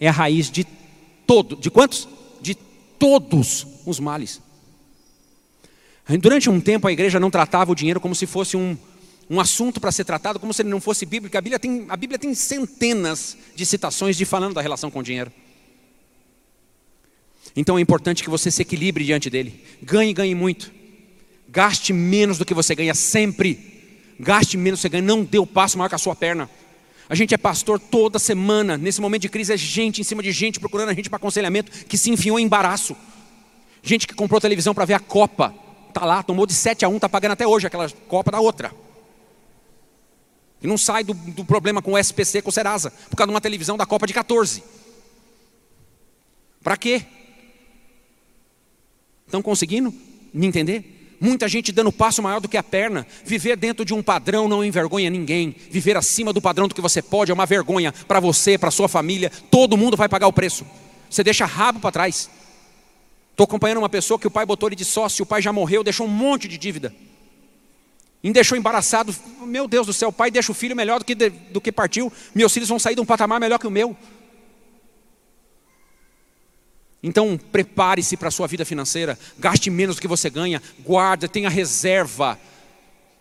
[0.00, 0.66] é a raiz de
[1.26, 1.56] todo.
[1.56, 2.08] De quantos?
[2.40, 4.40] De todos os males.
[6.20, 8.76] Durante um tempo a igreja não tratava o dinheiro como se fosse um,
[9.28, 11.36] um assunto para ser tratado como se ele não fosse bíblico.
[11.36, 15.02] A Bíblia tem, a Bíblia tem centenas de citações de falando da relação com o
[15.02, 15.32] dinheiro.
[17.56, 19.64] Então é importante que você se equilibre diante dele.
[19.82, 20.70] Ganhe, ganhe muito.
[21.48, 24.14] Gaste menos do que você ganha sempre.
[24.20, 25.02] Gaste menos do que você ganha.
[25.02, 26.48] Não dê o passo maior que a sua perna.
[27.08, 28.76] A gente é pastor toda semana.
[28.76, 31.70] Nesse momento de crise é gente em cima de gente procurando a gente para aconselhamento
[31.86, 32.96] que se enfiou em embaraço.
[33.82, 35.54] Gente que comprou televisão para ver a Copa.
[35.88, 38.72] Está lá, tomou de 7 a 1, está pagando até hoje aquela Copa da outra.
[40.60, 43.34] E não sai do, do problema com o SPC, com o Serasa, por causa de
[43.34, 44.62] uma televisão da Copa de 14.
[46.62, 47.06] Para quê?
[49.26, 49.94] Estão conseguindo
[50.34, 50.95] me entender?
[51.20, 53.06] Muita gente dando passo maior do que a perna.
[53.24, 55.54] Viver dentro de um padrão não envergonha ninguém.
[55.70, 58.88] Viver acima do padrão do que você pode é uma vergonha para você, para sua
[58.88, 59.30] família.
[59.50, 60.66] Todo mundo vai pagar o preço.
[61.08, 62.28] Você deixa rabo para trás.
[63.30, 65.84] Estou acompanhando uma pessoa que o pai botou ele de sócio, o pai já morreu,
[65.84, 66.94] deixou um monte de dívida.
[68.22, 69.14] Me deixou embaraçado.
[69.42, 72.12] Meu Deus do céu, o pai deixa o filho melhor do que, do que partiu.
[72.34, 73.96] Meus filhos vão sair de um patamar melhor que o meu.
[77.06, 79.16] Então, prepare-se para a sua vida financeira.
[79.38, 80.60] Gaste menos do que você ganha.
[80.80, 82.36] Guarda, tenha reserva.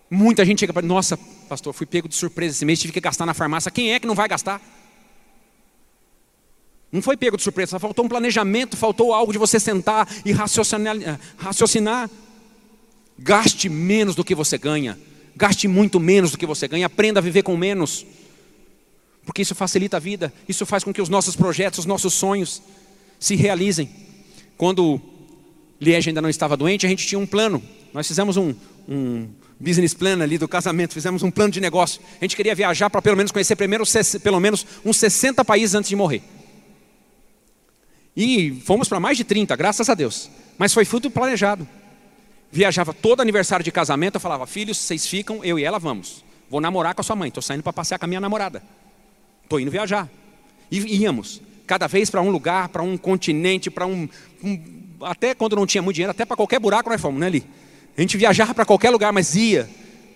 [0.09, 1.15] Muita gente chega para nossa,
[1.47, 3.69] pastor, fui pego de surpresa esse mês, tive que gastar na farmácia.
[3.69, 4.59] Quem é que não vai gastar?
[6.91, 11.19] Não foi pego de surpresa, faltou um planejamento, faltou algo de você sentar e raciocinar.
[11.37, 12.09] raciocinar.
[13.19, 14.97] Gaste menos do que você ganha.
[15.35, 16.87] Gaste muito menos do que você ganha.
[16.87, 18.03] Aprenda a viver com menos.
[19.23, 20.33] Porque isso facilita a vida.
[20.49, 22.63] Isso faz com que os nossos projetos, os nossos sonhos
[23.19, 23.89] se realizem.
[24.57, 25.01] Quando
[25.79, 27.61] Liege ainda não estava doente, a gente tinha um plano.
[27.93, 28.53] Nós fizemos um,
[28.87, 29.27] um,
[29.59, 32.01] business plan ali do casamento, fizemos um plano de negócio.
[32.19, 33.83] A gente queria viajar para pelo menos conhecer primeiro,
[34.21, 36.21] pelo menos uns 60 países antes de morrer.
[38.15, 40.29] E fomos para mais de 30, graças a Deus.
[40.57, 41.67] Mas foi fruto planejado.
[42.51, 46.23] Viajava todo aniversário de casamento, eu falava, filhos, vocês ficam, eu e ela vamos.
[46.49, 48.63] Vou namorar com a sua mãe, estou saindo para passear com a minha namorada.
[49.43, 50.09] Estou indo viajar.
[50.71, 54.07] E íamos, cada vez para um lugar, para um continente, para um,
[54.43, 54.59] um,
[55.01, 57.45] Até quando não tinha muito dinheiro, até para qualquer buraco nós fomos, né, ali.
[57.97, 59.69] A gente viajava para qualquer lugar, mas ia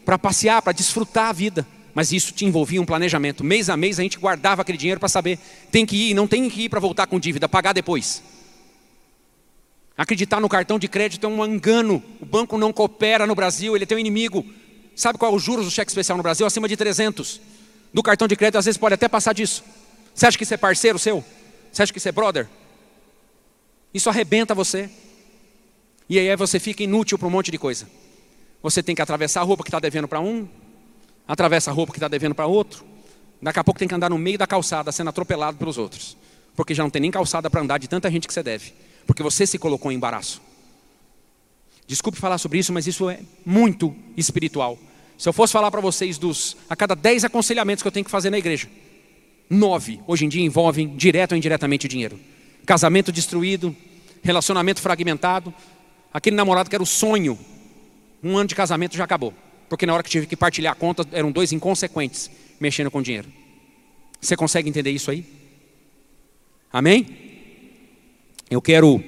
[0.06, 1.66] para passear, para desfrutar a vida.
[1.94, 3.44] Mas isso te envolvia um planejamento.
[3.44, 5.40] Mês a mês a gente guardava aquele dinheiro para saber,
[5.72, 8.22] tem que ir, não tem que ir para voltar com dívida, pagar depois.
[9.98, 12.02] Acreditar no cartão de crédito é um engano.
[12.22, 14.46] O banco não coopera no Brasil, ele tem um inimigo.
[14.96, 16.46] Sabe qual é os juros do cheque especial no Brasil?
[16.46, 17.42] Acima de 300.
[17.94, 19.64] Do cartão de crédito, às vezes pode até passar disso.
[20.14, 21.24] Você acha que isso é parceiro seu?
[21.72, 22.48] Você acha que isso é brother?
[23.94, 24.90] Isso arrebenta você.
[26.08, 27.88] E aí você fica inútil para um monte de coisa.
[28.62, 30.48] Você tem que atravessar a roupa que está devendo para um,
[31.28, 32.84] atravessa a roupa que está devendo para outro.
[33.42, 36.18] Daqui a pouco tem que andar no meio da calçada sendo atropelado pelos outros.
[36.56, 38.74] Porque já não tem nem calçada para andar de tanta gente que você deve
[39.10, 40.40] porque você se colocou em embaraço.
[41.88, 44.78] Desculpe falar sobre isso, mas isso é muito espiritual.
[45.18, 48.12] Se eu fosse falar para vocês dos a cada dez aconselhamentos que eu tenho que
[48.12, 48.70] fazer na igreja,
[49.50, 52.20] nove hoje em dia envolvem direto ou indiretamente dinheiro.
[52.66, 53.76] Casamento destruído,
[54.22, 55.54] relacionamento fragmentado,
[56.14, 57.38] aquele namorado que era o sonho,
[58.24, 59.34] um ano de casamento já acabou,
[59.68, 62.30] porque na hora que tive que partilhar a conta eram dois inconsequentes
[62.60, 63.28] mexendo com dinheiro.
[64.22, 65.26] Você consegue entender isso aí?
[66.72, 67.08] Amém?
[68.50, 69.04] Eu quero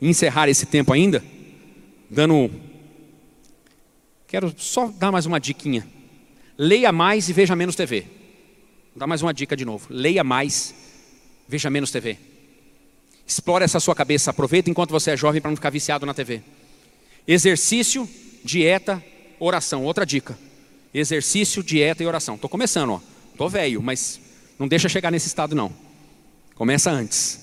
[0.00, 1.24] encerrar esse tempo ainda,
[2.08, 2.50] dando.
[4.26, 5.86] Quero só dar mais uma diquinha.
[6.56, 8.19] Leia mais e veja menos TV.
[8.92, 9.86] Vou dar mais uma dica de novo.
[9.88, 10.74] Leia mais,
[11.48, 12.18] veja menos TV.
[13.26, 14.30] Explore essa sua cabeça.
[14.30, 16.42] Aproveita enquanto você é jovem para não ficar viciado na TV.
[17.26, 18.08] Exercício,
[18.44, 19.02] dieta,
[19.38, 19.84] oração.
[19.84, 20.36] Outra dica.
[20.92, 22.34] Exercício, dieta e oração.
[22.34, 23.00] Estou começando, ó.
[23.30, 24.20] Estou velho, mas
[24.58, 25.72] não deixa chegar nesse estado não.
[26.56, 27.38] Começa antes.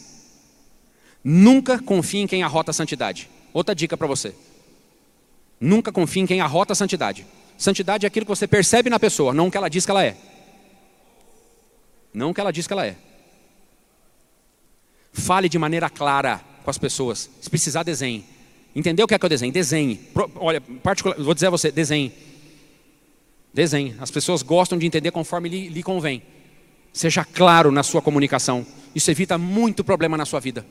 [1.23, 3.29] Nunca confie em quem arrota a santidade.
[3.53, 4.35] Outra dica para você.
[5.59, 7.25] Nunca confie em quem arrota a santidade.
[7.57, 10.03] Santidade é aquilo que você percebe na pessoa, não o que ela diz que ela
[10.03, 10.17] é.
[12.17, 12.95] Não o que ela diz que ela é.
[15.13, 17.29] Fale de maneira clara com as pessoas.
[17.39, 18.25] Se precisar, desenhe.
[18.75, 19.53] Entendeu o que é que eu desenho?
[19.53, 19.99] Desenhe.
[20.35, 22.11] Olha, particular, vou dizer a você, desenhe.
[23.53, 23.95] Desenhe.
[23.99, 26.23] As pessoas gostam de entender conforme lhe, lhe convém.
[26.91, 28.65] Seja claro na sua comunicação.
[28.95, 30.65] Isso evita muito problema na sua vida.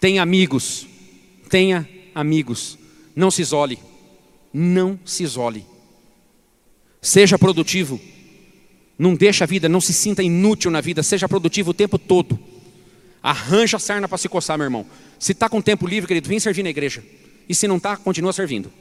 [0.00, 0.84] Tenha amigos,
[1.48, 2.76] tenha amigos.
[3.14, 3.78] Não se isole,
[4.52, 5.64] não se isole.
[7.00, 8.00] Seja produtivo.
[8.98, 12.38] Não deixe a vida, não se sinta inútil na vida, seja produtivo o tempo todo.
[13.22, 14.84] Arranja a sarna para se coçar, meu irmão.
[15.18, 17.04] Se está com tempo livre, querido, vem servir na igreja.
[17.48, 18.72] E se não está, continua servindo.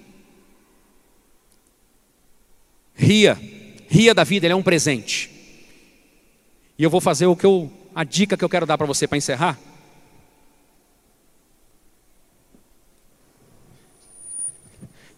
[2.95, 3.39] Ria,
[3.88, 5.30] ria da vida, ele é um presente.
[6.78, 9.07] E eu vou fazer o que eu, a dica que eu quero dar para você
[9.07, 9.59] para encerrar.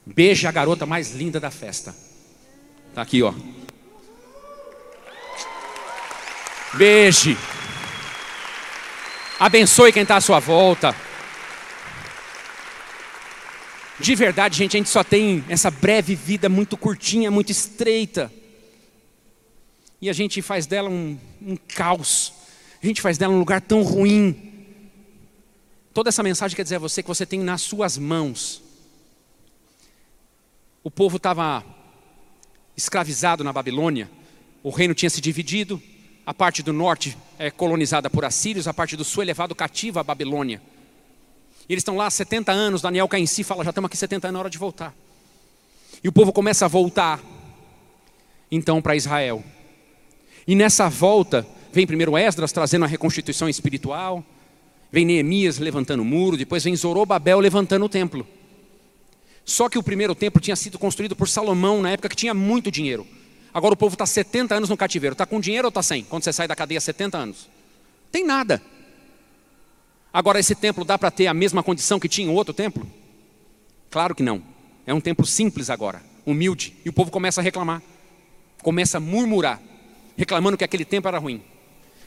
[0.06, 1.96] Beije a garota mais linda da festa.
[2.94, 3.34] Tá aqui, ó.
[6.74, 7.38] Beije.
[9.40, 10.96] Abençoe quem está à sua volta.
[14.00, 18.32] De verdade, gente, a gente só tem essa breve vida muito curtinha, muito estreita.
[20.02, 22.34] E a gente faz dela um, um caos.
[22.82, 24.68] A gente faz dela um lugar tão ruim.
[25.94, 28.62] Toda essa mensagem quer dizer a você que você tem nas suas mãos
[30.84, 31.64] o povo estava
[32.76, 34.10] escravizado na Babilônia,
[34.64, 35.82] o reino tinha se dividido,
[36.30, 40.02] a parte do norte é colonizada por assírios, a parte do sul é levado cativa
[40.02, 40.62] à Babilônia.
[41.68, 43.88] E eles estão lá há 70 anos, Daniel cai em si e fala, já estamos
[43.88, 44.94] aqui 70 anos, é hora de voltar.
[46.04, 47.20] E o povo começa a voltar,
[48.52, 49.44] então, para Israel.
[50.48, 54.24] E nessa volta, vem primeiro Esdras trazendo a reconstituição espiritual,
[54.92, 58.28] vem Neemias levantando o muro, depois vem Zorobabel levantando o templo.
[59.44, 62.70] Só que o primeiro templo tinha sido construído por Salomão na época que tinha muito
[62.70, 63.08] dinheiro.
[63.54, 65.14] Agora o povo está 70 anos no cativeiro.
[65.14, 66.04] Está com dinheiro ou está sem?
[66.04, 67.50] Quando você sai da cadeia 70 anos.
[68.12, 68.62] Tem nada.
[70.12, 72.88] Agora esse templo dá para ter a mesma condição que tinha o outro templo?
[73.90, 74.42] Claro que não.
[74.86, 76.76] É um templo simples agora, humilde.
[76.84, 77.82] E o povo começa a reclamar.
[78.62, 79.62] Começa a murmurar,
[80.18, 81.44] reclamando que aquele templo era ruim.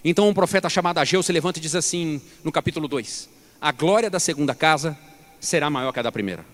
[0.04, 3.28] Então um profeta chamado Ageu se levanta e diz assim no capítulo 2:
[3.60, 4.98] A glória da segunda casa
[5.40, 6.44] será maior que a da primeira.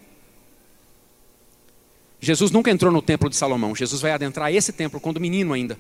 [2.21, 3.75] Jesus nunca entrou no templo de Salomão.
[3.75, 5.79] Jesus vai adentrar esse templo quando menino ainda.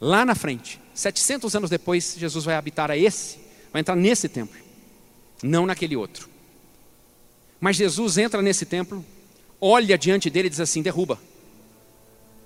[0.00, 3.38] Lá na frente, 700 anos depois, Jesus vai habitar a esse,
[3.72, 4.58] vai entrar nesse templo,
[5.42, 6.28] não naquele outro.
[7.60, 9.04] Mas Jesus entra nesse templo
[9.66, 11.18] olha diante dele e diz assim: derruba.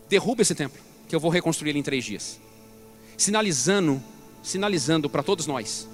[0.09, 2.41] Derruba esse templo, que eu vou reconstruir ele em três dias.
[3.17, 4.03] Sinalizando,
[4.43, 5.89] sinalizando para todos nós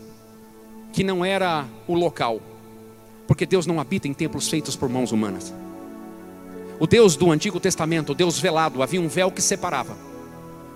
[0.92, 2.40] que não era o local,
[3.26, 5.52] porque Deus não habita em templos feitos por mãos humanas.
[6.78, 9.96] O Deus do Antigo Testamento, o Deus velado, havia um véu que separava.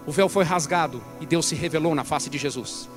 [0.06, 2.88] O véu foi rasgado e Deus se revelou na face de Jesus.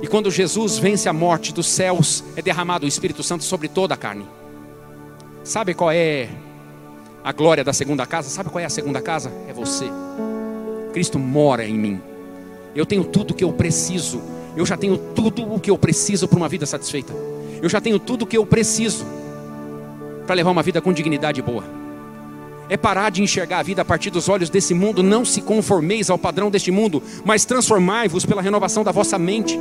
[0.00, 3.94] E quando Jesus vence a morte, dos céus é derramado o Espírito Santo sobre toda
[3.94, 4.26] a carne.
[5.42, 6.28] Sabe qual é
[7.22, 8.28] a glória da segunda casa?
[8.28, 9.32] Sabe qual é a segunda casa?
[9.48, 9.86] É você.
[10.92, 12.00] Cristo mora em mim.
[12.74, 14.20] Eu tenho tudo o que eu preciso.
[14.56, 17.12] Eu já tenho tudo o que eu preciso para uma vida satisfeita.
[17.60, 19.04] Eu já tenho tudo o que eu preciso
[20.26, 21.83] para levar uma vida com dignidade boa.
[22.68, 25.02] É parar de enxergar a vida a partir dos olhos desse mundo.
[25.02, 29.58] Não se conformeis ao padrão deste mundo, mas transformai-vos pela renovação da vossa mente.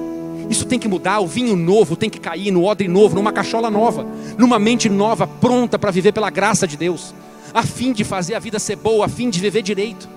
[0.50, 1.20] Isso tem que mudar.
[1.20, 4.06] O vinho novo tem que cair no odre novo, numa cachola nova,
[4.38, 7.14] numa mente nova, pronta para viver pela graça de Deus,
[7.54, 10.08] a fim de fazer a vida ser boa, a fim de viver direito.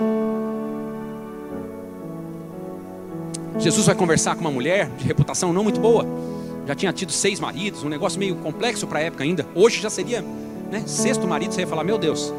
[3.59, 6.07] Jesus vai conversar com uma mulher de reputação não muito boa.
[6.67, 9.47] Já tinha tido seis maridos, um negócio meio complexo para a época ainda.
[9.55, 10.23] Hoje já seria
[10.71, 12.33] né, sexto marido, você ia falar, meu Deus.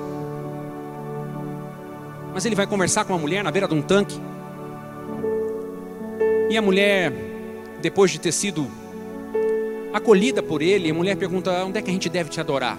[2.38, 4.16] Mas ele vai conversar com uma mulher na beira de um tanque.
[6.52, 7.12] E a mulher,
[7.82, 8.68] depois de ter sido
[9.92, 12.78] acolhida por ele, a mulher pergunta: onde é que a gente deve te adorar?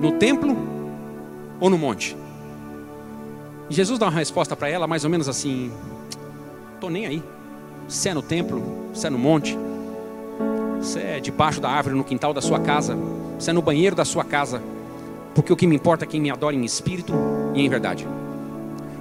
[0.00, 0.56] No templo
[1.60, 2.16] ou no monte?
[3.68, 5.70] E Jesus dá uma resposta para ela, mais ou menos assim:
[6.72, 7.22] Estou nem aí.
[7.86, 8.62] Se é no templo,
[8.94, 9.58] se é no monte,
[10.80, 12.96] se é debaixo da árvore no quintal da sua casa,
[13.38, 14.62] se é no banheiro da sua casa,
[15.34, 17.12] porque o que me importa é quem me adora em espírito
[17.54, 18.08] e em verdade.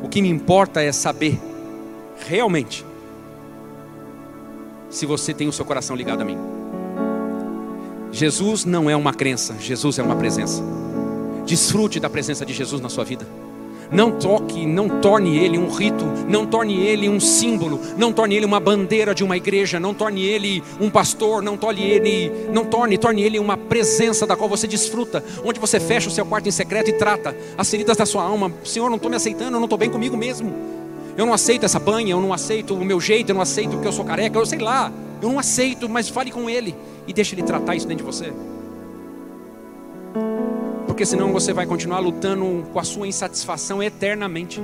[0.07, 1.37] O que me importa é saber
[2.29, 2.85] realmente
[4.89, 6.37] se você tem o seu coração ligado a mim.
[8.09, 10.63] Jesus não é uma crença, Jesus é uma presença.
[11.45, 13.27] Desfrute da presença de Jesus na sua vida.
[13.91, 18.45] Não toque, não torne ele um rito, não torne ele um símbolo, não torne ele
[18.45, 22.97] uma bandeira de uma igreja, não torne ele um pastor, não torne ele, não torne,
[22.97, 26.51] torne ele uma presença da qual você desfruta, onde você fecha o seu quarto em
[26.51, 28.51] secreto e trata as feridas da sua alma.
[28.65, 30.53] Senhor, não estou me aceitando, eu não estou bem comigo mesmo.
[31.15, 33.87] Eu não aceito essa banha, eu não aceito o meu jeito, eu não aceito que
[33.87, 36.75] eu sou careca, eu sei lá, eu não aceito, mas fale com ele
[37.07, 38.33] e deixe ele tratar isso dentro de você
[40.97, 44.59] porque senão você vai continuar lutando com a sua insatisfação eternamente.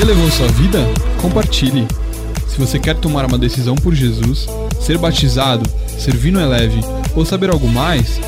[0.00, 0.78] Elevou sua vida?
[1.20, 1.88] Compartilhe.
[2.46, 4.46] Se você quer tomar uma decisão por Jesus,
[4.80, 6.78] ser batizado, servir no Eleve
[7.16, 8.20] ou saber algo mais,